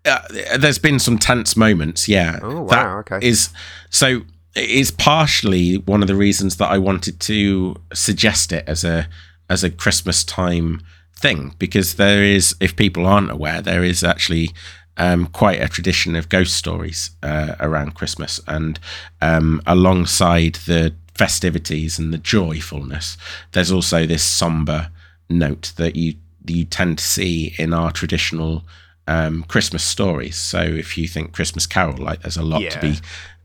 Uh, 0.05 0.21
there's 0.57 0.79
been 0.79 0.99
some 0.99 1.17
tense 1.17 1.57
moments, 1.57 2.07
yeah. 2.07 2.39
Oh 2.41 2.61
wow, 2.61 2.99
okay. 2.99 3.19
Is 3.21 3.49
so 3.89 4.21
it's 4.55 4.91
partially 4.91 5.77
one 5.77 6.01
of 6.01 6.07
the 6.07 6.15
reasons 6.15 6.57
that 6.57 6.71
I 6.71 6.77
wanted 6.77 7.19
to 7.21 7.75
suggest 7.93 8.51
it 8.51 8.63
as 8.67 8.83
a 8.83 9.07
as 9.49 9.63
a 9.63 9.69
Christmas 9.69 10.23
time 10.23 10.81
thing 11.15 11.53
because 11.59 11.95
there 11.95 12.23
is, 12.23 12.55
if 12.59 12.75
people 12.75 13.05
aren't 13.05 13.31
aware, 13.31 13.61
there 13.61 13.83
is 13.83 14.03
actually 14.03 14.51
um, 14.97 15.27
quite 15.27 15.61
a 15.61 15.67
tradition 15.67 16.15
of 16.15 16.29
ghost 16.29 16.55
stories 16.55 17.11
uh, 17.23 17.55
around 17.59 17.95
Christmas, 17.95 18.39
and 18.47 18.79
um, 19.21 19.61
alongside 19.65 20.55
the 20.65 20.93
festivities 21.17 21.99
and 21.99 22.13
the 22.13 22.17
joyfulness, 22.17 23.17
there's 23.51 23.71
also 23.71 24.05
this 24.05 24.23
somber 24.23 24.89
note 25.29 25.73
that 25.77 25.95
you 25.95 26.15
you 26.47 26.65
tend 26.65 26.97
to 26.97 27.03
see 27.03 27.53
in 27.57 27.73
our 27.73 27.91
traditional 27.91 28.63
um, 29.09 29.43
Christmas 29.53 29.83
stories. 29.83 30.35
So 30.37 30.59
if 30.61 30.97
you 30.97 31.07
think 31.07 31.33
Christmas 31.33 31.65
Carol, 31.67 31.97
like 31.97 32.21
there's 32.21 32.37
a 32.37 32.43
lot 32.43 32.61
Yeah. 32.61 32.69
to 32.75 32.79
be 32.79 32.93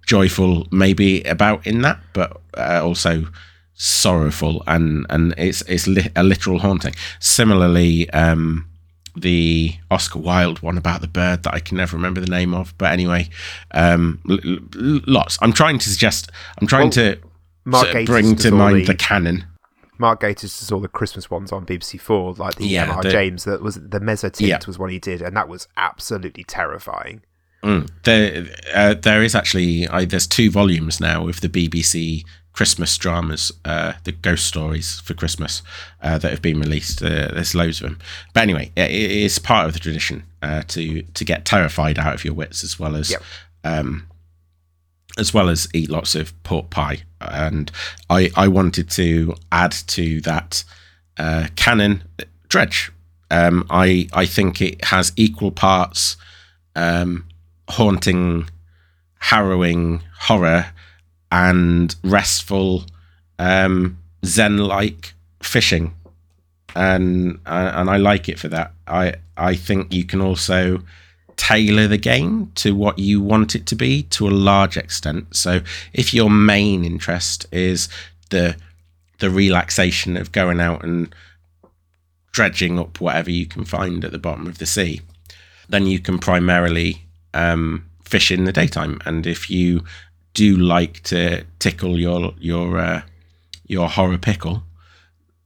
joyful 0.07 0.67
maybe 0.71 1.23
about 1.37 1.67
in 1.67 1.83
that, 1.83 1.99
but 2.13 2.29
uh, 2.57 2.81
also 2.85 3.27
sorrowful 3.77 4.63
and 4.67 5.07
and 5.11 5.35
it's 5.37 5.63
it's 5.63 5.87
li- 5.87 6.11
a 6.17 6.23
literal 6.23 6.59
haunting. 6.61 6.95
Similarly, 7.21 8.09
um, 8.11 8.67
the 9.17 9.75
Oscar 9.91 10.19
Wilde 10.21 10.61
one 10.63 10.79
about 10.79 11.01
the 11.01 11.09
bird 11.09 11.43
that 11.45 11.55
I 11.55 11.61
can 11.61 11.77
never 11.77 11.97
remember 11.97 12.21
the 12.21 12.31
name 12.31 12.55
of, 12.55 12.75
but 12.79 12.93
anyway, 12.93 13.29
um, 13.73 14.21
l- 14.29 14.39
l- 14.45 15.01
lots. 15.07 15.39
I'm 15.43 15.53
trying 15.53 15.79
to 15.79 15.89
suggest. 15.89 16.31
I'm 16.61 16.67
trying 16.67 16.91
Well, 16.97 17.15
to 17.15 17.19
Mark 17.65 17.87
sort 17.93 18.07
bring 18.07 18.37
to 18.37 18.51
mind 18.51 18.81
the- 18.83 18.87
the 18.93 18.95
canon. 18.95 19.45
Mark 19.99 20.21
Gatiss 20.21 20.59
does 20.59 20.73
all 20.73 20.81
the 20.81 20.89
Christmas 20.89 21.31
ones 21.31 21.53
on 21.53 21.65
BBC 21.65 22.01
Four, 22.01 22.35
like 22.35 22.57
the 22.57 22.67
Yeah, 22.67 22.87
MR 22.87 23.03
the- 23.03 23.11
James. 23.11 23.45
That 23.45 23.63
was 23.63 23.77
the 23.77 24.01
Mezzotint 24.01 24.47
Yeah. 24.47 24.59
was 24.67 24.79
one 24.79 24.91
he 24.91 24.99
did, 24.99 25.23
and 25.23 25.37
that 25.37 25.49
was 25.49 25.69
absolutely 25.77 26.45
terrifying. 26.45 27.23
Mm. 27.63 27.89
There, 28.03 28.47
uh, 28.75 28.95
there 28.95 29.23
is 29.23 29.35
actually 29.35 29.89
I, 29.89 30.05
there's 30.05 30.27
two 30.27 30.51
volumes 30.51 31.01
now 31.01 31.29
of 31.29 31.41
the 31.41 31.49
BBC 31.49 32.25
Christmas 32.53 32.97
dramas, 32.99 33.51
uh, 33.65 33.95
the 34.05 34.13
ghost 34.13 34.47
stories 34.47 35.01
for 35.01 35.15
Christmas 35.15 35.63
uh, 36.03 36.19
that 36.19 36.31
have 36.31 36.43
been 36.43 36.61
released. 36.61 37.03
Uh, 37.03 37.29
there's 37.33 37.55
loads 37.55 37.81
of 37.81 37.89
them. 37.89 37.99
But 38.35 38.43
anyway, 38.43 38.71
it, 38.77 38.91
it 38.91 39.11
is 39.11 39.39
part 39.39 39.67
of 39.67 39.73
the 39.73 39.79
tradition 39.81 40.25
uh, 40.43 40.63
to 40.69 41.03
to 41.03 41.25
get 41.25 41.45
terrified 41.47 41.99
out 41.99 42.15
of 42.15 42.25
your 42.25 42.35
wits 42.35 42.63
as 42.65 42.79
well 42.79 42.95
as 42.97 43.11
Yep. 43.13 43.23
um, 43.65 44.07
as 45.19 45.33
well 45.33 45.49
as 45.49 45.69
eat 45.73 45.91
lots 45.91 46.15
of 46.15 46.33
pork 46.43 46.71
pie. 46.71 47.03
And 47.21 47.71
I 48.11 48.31
I 48.37 48.49
wanted 48.49 48.91
to 48.91 49.35
add 49.53 49.73
to 49.89 50.21
that 50.23 50.65
uh, 51.17 51.49
canon 51.57 52.03
dredge. 52.49 52.91
Um, 53.31 53.67
I 53.71 54.09
I 54.13 54.27
think 54.27 54.61
it 54.61 54.85
has 54.85 55.13
equal 55.17 55.51
parts 55.51 56.17
um, 56.77 57.27
haunting, 57.69 58.49
harrowing 59.19 60.03
horror, 60.21 60.67
and 61.31 61.95
restful, 62.05 62.85
um, 63.39 63.99
zen-like 64.25 65.15
fishing, 65.43 65.95
and 66.75 67.39
and 67.47 67.91
I 67.91 67.97
like 67.97 68.29
it 68.29 68.39
for 68.39 68.49
that. 68.49 68.73
I 68.87 69.15
I 69.37 69.55
think 69.55 69.93
you 69.93 70.05
can 70.05 70.21
also 70.21 70.83
tailor 71.37 71.89
the 71.89 71.99
game 71.99 72.51
to 72.57 72.75
what 72.75 72.99
you 72.99 73.21
want 73.21 73.55
it 73.55 73.67
to 73.67 73.75
be 73.75 74.03
to 74.05 74.29
a 74.29 74.31
large 74.31 74.77
extent. 74.77 75.35
So 75.37 75.61
if 75.93 76.15
your 76.15 76.31
main 76.31 76.85
interest 76.85 77.47
is 77.53 77.89
the 78.31 78.57
the 79.21 79.31
relaxation 79.31 80.17
of 80.17 80.33
going 80.33 80.61
out 80.61 80.85
and 80.85 81.15
dredging 82.33 82.79
up 82.79 83.01
whatever 83.01 83.31
you 83.31 83.47
can 83.47 83.65
find 83.65 84.05
at 84.05 84.11
the 84.11 84.19
bottom 84.19 84.47
of 84.47 84.59
the 84.59 84.67
sea, 84.67 85.01
then 85.69 85.87
you 85.87 86.01
can 86.01 86.19
primarily 86.19 87.03
um, 87.33 87.89
fish 88.05 88.31
in 88.31 88.45
the 88.45 88.53
daytime. 88.53 89.01
And 89.07 89.27
if 89.27 89.49
you 89.49 89.85
do 90.35 90.57
like 90.57 91.03
to 91.05 91.45
tickle 91.61 91.99
your 91.99 92.35
your 92.39 92.79
uh, 92.79 93.03
your 93.67 93.89
horror 93.89 94.19
pickle, 94.19 94.65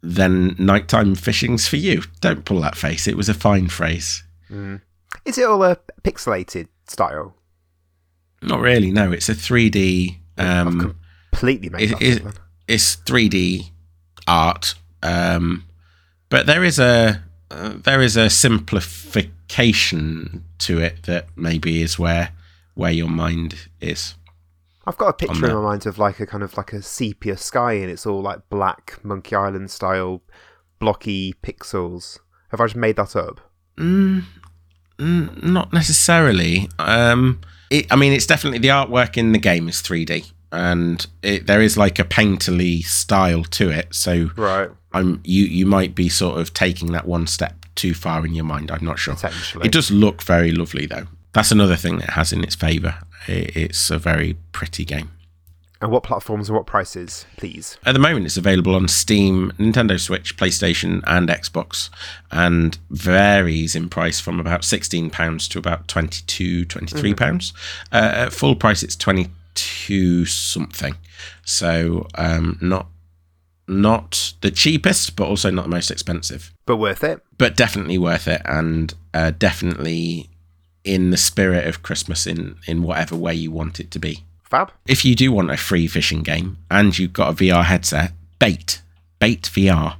then 0.02 0.56
nighttime 0.58 1.14
fishing's 1.14 1.68
for 1.68 1.76
you. 1.76 2.02
Don't 2.20 2.44
pull 2.44 2.60
that 2.60 2.76
face. 2.76 3.06
It 3.06 3.16
was 3.16 3.28
a 3.28 3.34
fine 3.34 3.68
phrase. 3.68 4.22
Is 5.28 5.38
it 5.38 5.44
all 5.44 5.62
a 5.62 5.76
pixelated 6.02 6.68
style? 6.86 7.36
Not 8.42 8.60
really. 8.60 8.90
No, 8.90 9.12
it's 9.12 9.28
a 9.28 9.34
3D. 9.34 10.16
Um, 10.38 10.96
Completely 11.32 11.68
made 11.68 11.92
it, 11.92 12.02
it, 12.02 12.26
up 12.26 12.34
it's 12.68 12.96
3D 12.96 13.70
art, 14.28 14.74
um, 15.02 15.64
but 16.28 16.46
there 16.46 16.62
is 16.62 16.78
a 16.78 17.24
uh, 17.50 17.72
there 17.76 18.02
is 18.02 18.16
a 18.16 18.28
simplification 18.28 20.44
to 20.58 20.78
it 20.78 21.04
that 21.04 21.28
maybe 21.34 21.80
is 21.82 21.98
where 21.98 22.32
where 22.74 22.92
your 22.92 23.08
mind 23.08 23.68
is. 23.80 24.14
I've 24.86 24.98
got 24.98 25.08
a 25.08 25.14
picture 25.14 25.48
in 25.48 25.54
my 25.54 25.62
mind 25.62 25.86
of 25.86 25.98
like 25.98 26.20
a 26.20 26.26
kind 26.26 26.42
of 26.42 26.56
like 26.56 26.72
a 26.72 26.82
sepia 26.82 27.36
sky, 27.36 27.72
and 27.72 27.90
it's 27.90 28.06
all 28.06 28.22
like 28.22 28.48
black 28.50 28.98
Monkey 29.02 29.34
Island 29.34 29.70
style, 29.70 30.22
blocky 30.78 31.34
pixels. 31.42 32.20
Have 32.50 32.60
I 32.60 32.66
just 32.66 32.76
made 32.76 32.96
that 32.96 33.16
up? 33.16 33.40
Mm, 33.76 34.24
mm, 34.98 35.42
not 35.42 35.72
necessarily. 35.72 36.68
Um, 36.78 37.40
it, 37.70 37.86
I 37.90 37.96
mean, 37.96 38.12
it's 38.12 38.26
definitely 38.26 38.58
the 38.58 38.68
artwork 38.68 39.16
in 39.16 39.32
the 39.32 39.38
game 39.38 39.68
is 39.68 39.76
3D, 39.76 40.32
and 40.52 41.06
it, 41.22 41.46
there 41.46 41.60
is 41.60 41.76
like 41.76 41.98
a 41.98 42.04
painterly 42.04 42.82
style 42.84 43.44
to 43.44 43.70
it. 43.70 43.94
So 43.94 44.30
Right. 44.36 44.70
I'm 44.92 45.20
you 45.24 45.44
you 45.44 45.66
might 45.66 45.94
be 45.94 46.08
sort 46.08 46.40
of 46.40 46.54
taking 46.54 46.92
that 46.92 47.06
one 47.06 47.26
step 47.26 47.66
too 47.74 47.94
far 47.94 48.24
in 48.24 48.34
your 48.34 48.44
mind. 48.44 48.70
I'm 48.70 48.84
not 48.84 48.98
sure. 48.98 49.14
It 49.66 49.72
does 49.72 49.90
look 49.90 50.22
very 50.22 50.50
lovely 50.52 50.86
though. 50.86 51.06
That's 51.34 51.52
another 51.52 51.76
thing 51.76 51.98
that 51.98 52.08
it 52.08 52.12
has 52.14 52.32
in 52.32 52.42
its 52.42 52.54
favour. 52.54 52.96
It, 53.26 53.54
it's 53.56 53.90
a 53.90 53.98
very 53.98 54.36
pretty 54.52 54.84
game. 54.84 55.10
And 55.80 55.92
what 55.92 56.02
platforms 56.02 56.48
and 56.48 56.56
what 56.56 56.66
prices, 56.66 57.24
please? 57.36 57.78
At 57.86 57.92
the 57.92 58.00
moment, 58.00 58.26
it's 58.26 58.36
available 58.36 58.74
on 58.74 58.88
Steam, 58.88 59.52
Nintendo 59.58 59.98
Switch, 59.98 60.36
PlayStation, 60.36 61.04
and 61.06 61.28
Xbox, 61.28 61.88
and 62.32 62.76
varies 62.90 63.76
in 63.76 63.88
price 63.88 64.18
from 64.18 64.40
about 64.40 64.62
£16 64.62 65.48
to 65.50 65.58
about 65.58 65.86
£22, 65.86 66.66
£23. 66.66 67.16
pounds. 67.16 67.52
Uh, 67.92 68.12
at 68.12 68.32
full 68.32 68.56
price, 68.56 68.82
it's 68.82 68.96
22 68.96 70.24
something. 70.24 70.96
So, 71.44 72.08
um, 72.16 72.58
not 72.60 72.88
not 73.68 74.32
the 74.40 74.50
cheapest, 74.50 75.14
but 75.14 75.28
also 75.28 75.50
not 75.50 75.64
the 75.64 75.68
most 75.68 75.90
expensive. 75.90 76.52
But 76.66 76.78
worth 76.78 77.04
it. 77.04 77.22
But 77.36 77.56
definitely 77.56 77.98
worth 77.98 78.26
it, 78.26 78.42
and 78.46 78.94
uh, 79.14 79.32
definitely 79.38 80.30
in 80.84 81.10
the 81.10 81.16
spirit 81.18 81.66
of 81.66 81.82
Christmas 81.82 82.26
in 82.26 82.56
in 82.66 82.82
whatever 82.82 83.14
way 83.14 83.34
you 83.34 83.50
want 83.50 83.78
it 83.78 83.90
to 83.92 83.98
be. 83.98 84.24
Fab. 84.50 84.72
If 84.86 85.04
you 85.04 85.14
do 85.14 85.30
want 85.32 85.50
a 85.50 85.56
free 85.56 85.86
fishing 85.86 86.22
game 86.22 86.58
and 86.70 86.98
you've 86.98 87.12
got 87.12 87.30
a 87.30 87.36
VR 87.36 87.64
headset, 87.64 88.12
Bait, 88.38 88.80
Bait 89.18 89.42
VR, 89.42 89.96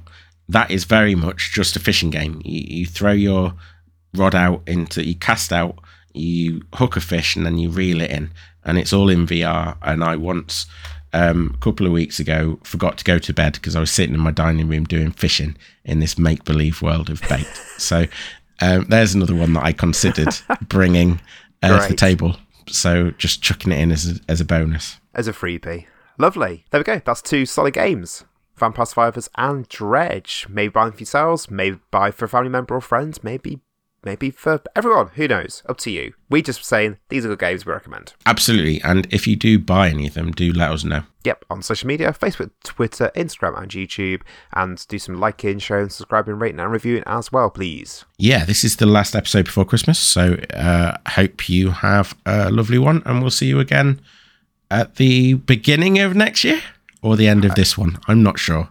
that 0.47 0.71
is 0.71 0.85
very 0.85 1.13
much 1.13 1.51
just 1.53 1.75
a 1.75 1.79
fishing 1.79 2.09
game. 2.09 2.41
You, 2.43 2.79
you 2.79 2.85
throw 2.85 3.11
your 3.11 3.53
rod 4.15 4.33
out 4.33 4.63
into, 4.65 5.05
you 5.05 5.15
cast 5.15 5.53
out, 5.53 5.77
you 6.13 6.63
hook 6.73 6.97
a 6.97 7.01
fish, 7.01 7.35
and 7.35 7.45
then 7.45 7.59
you 7.59 7.69
reel 7.69 8.01
it 8.01 8.09
in, 8.09 8.31
and 8.65 8.79
it's 8.79 8.91
all 8.91 9.09
in 9.09 9.27
VR. 9.27 9.77
And 9.83 10.03
I 10.03 10.15
once 10.15 10.65
um, 11.13 11.51
a 11.55 11.57
couple 11.59 11.85
of 11.85 11.91
weeks 11.91 12.19
ago 12.19 12.59
forgot 12.63 12.97
to 12.97 13.03
go 13.03 13.19
to 13.19 13.33
bed 13.33 13.53
because 13.53 13.75
I 13.75 13.79
was 13.79 13.91
sitting 13.91 14.15
in 14.15 14.21
my 14.21 14.31
dining 14.31 14.67
room 14.67 14.85
doing 14.85 15.11
fishing 15.11 15.55
in 15.85 15.99
this 15.99 16.17
make 16.17 16.43
believe 16.43 16.81
world 16.81 17.09
of 17.09 17.21
bait. 17.29 17.47
so 17.77 18.05
um, 18.61 18.85
there's 18.89 19.13
another 19.13 19.35
one 19.35 19.53
that 19.53 19.63
I 19.63 19.73
considered 19.73 20.35
bringing 20.67 21.21
uh, 21.61 21.81
to 21.81 21.89
the 21.89 21.95
table. 21.95 22.35
So 22.71 23.11
just 23.11 23.41
chucking 23.41 23.71
it 23.71 23.79
in 23.79 23.91
as 23.91 24.09
a, 24.09 24.31
as 24.31 24.41
a 24.41 24.45
bonus. 24.45 24.99
As 25.13 25.27
a 25.27 25.33
freebie. 25.33 25.87
Lovely. 26.17 26.65
There 26.69 26.79
we 26.79 26.83
go. 26.83 27.01
That's 27.03 27.21
two 27.21 27.45
solid 27.45 27.73
games. 27.73 28.25
Vampire 28.57 28.85
Survivors 28.85 29.29
and 29.35 29.67
Dredge. 29.69 30.45
Maybe 30.49 30.69
buy 30.69 30.85
them 30.85 30.93
for 30.93 30.99
yourselves, 30.99 31.49
maybe 31.49 31.79
buy 31.91 32.11
for 32.11 32.25
a 32.25 32.29
family 32.29 32.49
member 32.49 32.75
or 32.75 32.81
friends, 32.81 33.23
maybe 33.23 33.61
maybe 34.03 34.31
for 34.31 34.61
everyone. 34.75 35.09
Who 35.15 35.27
knows? 35.27 35.63
Up 35.67 35.77
to 35.79 35.91
you. 35.91 36.13
We 36.29 36.41
just 36.41 36.63
saying 36.63 36.97
these 37.09 37.25
are 37.25 37.29
the 37.29 37.35
games 37.35 37.65
we 37.65 37.73
recommend. 37.73 38.13
Absolutely. 38.25 38.81
And 38.81 39.07
if 39.11 39.27
you 39.27 39.35
do 39.35 39.59
buy 39.59 39.89
any 39.89 40.07
of 40.07 40.13
them, 40.13 40.31
do 40.31 40.51
let 40.51 40.71
us 40.71 40.83
know. 40.83 41.03
Yep, 41.23 41.45
on 41.49 41.61
social 41.61 41.87
media 41.87 42.13
Facebook, 42.13 42.51
Twitter, 42.63 43.11
Instagram, 43.15 43.61
and 43.61 43.71
YouTube. 43.71 44.21
And 44.53 44.85
do 44.87 44.99
some 44.99 45.19
liking, 45.19 45.59
sharing, 45.59 45.89
subscribing, 45.89 46.39
rating, 46.39 46.59
and 46.59 46.71
reviewing 46.71 47.03
as 47.05 47.31
well, 47.31 47.49
please. 47.49 48.05
Yeah, 48.17 48.45
this 48.45 48.63
is 48.63 48.77
the 48.77 48.85
last 48.85 49.15
episode 49.15 49.45
before 49.45 49.65
Christmas. 49.65 49.99
So 49.99 50.35
uh, 50.53 50.97
hope 51.09 51.49
you 51.49 51.71
have 51.71 52.15
a 52.25 52.49
lovely 52.51 52.79
one. 52.79 53.03
And 53.05 53.21
we'll 53.21 53.31
see 53.31 53.47
you 53.47 53.59
again 53.59 54.01
at 54.71 54.95
the 54.95 55.33
beginning 55.33 55.99
of 55.99 56.15
next 56.15 56.43
year 56.43 56.61
or 57.01 57.15
the 57.15 57.27
end 57.27 57.45
of 57.45 57.55
this 57.55 57.77
one. 57.77 57.97
I'm 58.07 58.23
not 58.23 58.39
sure. 58.39 58.69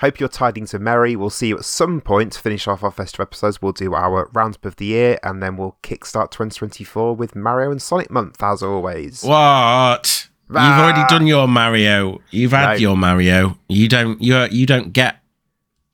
Hope 0.00 0.18
your 0.18 0.28
tidings 0.30 0.72
are 0.72 0.78
merry. 0.78 1.14
We'll 1.14 1.28
see 1.30 1.48
you 1.48 1.58
at 1.58 1.64
some 1.64 2.00
point 2.00 2.32
to 2.32 2.40
finish 2.40 2.66
off 2.66 2.82
our 2.82 2.90
festive 2.90 3.20
episodes. 3.20 3.60
We'll 3.60 3.72
do 3.72 3.92
our 3.94 4.30
roundup 4.32 4.64
of 4.64 4.76
the 4.76 4.86
year 4.86 5.18
and 5.22 5.42
then 5.42 5.56
we'll 5.58 5.76
kickstart 5.82 6.30
2024 6.30 7.14
with 7.14 7.36
Mario 7.36 7.70
and 7.70 7.82
Sonic 7.82 8.10
month 8.10 8.42
as 8.42 8.62
always. 8.62 9.22
What? 9.22 10.28
You've 10.48 10.56
already 10.58 11.02
done 11.08 11.26
your 11.26 11.46
Mario. 11.46 12.18
You've 12.30 12.52
had 12.52 12.70
No. 12.72 12.76
your 12.76 12.96
Mario. 12.96 13.58
You 13.68 13.88
don't. 13.88 14.20
You 14.22 14.46
you 14.50 14.66
don't 14.66 14.92
get 14.92 15.16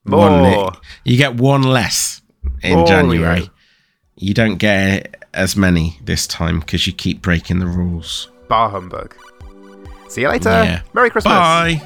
More. 0.04 0.30
One, 0.30 0.72
you 1.04 1.16
get 1.18 1.34
one 1.34 1.62
less 1.62 2.22
in 2.62 2.74
Mario. 2.74 2.86
January. 2.86 3.50
You 4.14 4.32
don't 4.34 4.56
get 4.56 5.24
as 5.34 5.56
many 5.56 5.98
this 6.04 6.26
time 6.26 6.60
because 6.60 6.86
you 6.86 6.92
keep 6.94 7.20
breaking 7.20 7.58
the 7.58 7.66
rules. 7.66 8.30
Bar 8.48 8.70
humbug. 8.70 9.14
See 10.08 10.22
you 10.22 10.28
later. 10.28 10.48
Yeah. 10.48 10.80
Merry 10.94 11.10
Christmas. 11.10 11.34
Bye. 11.34 11.82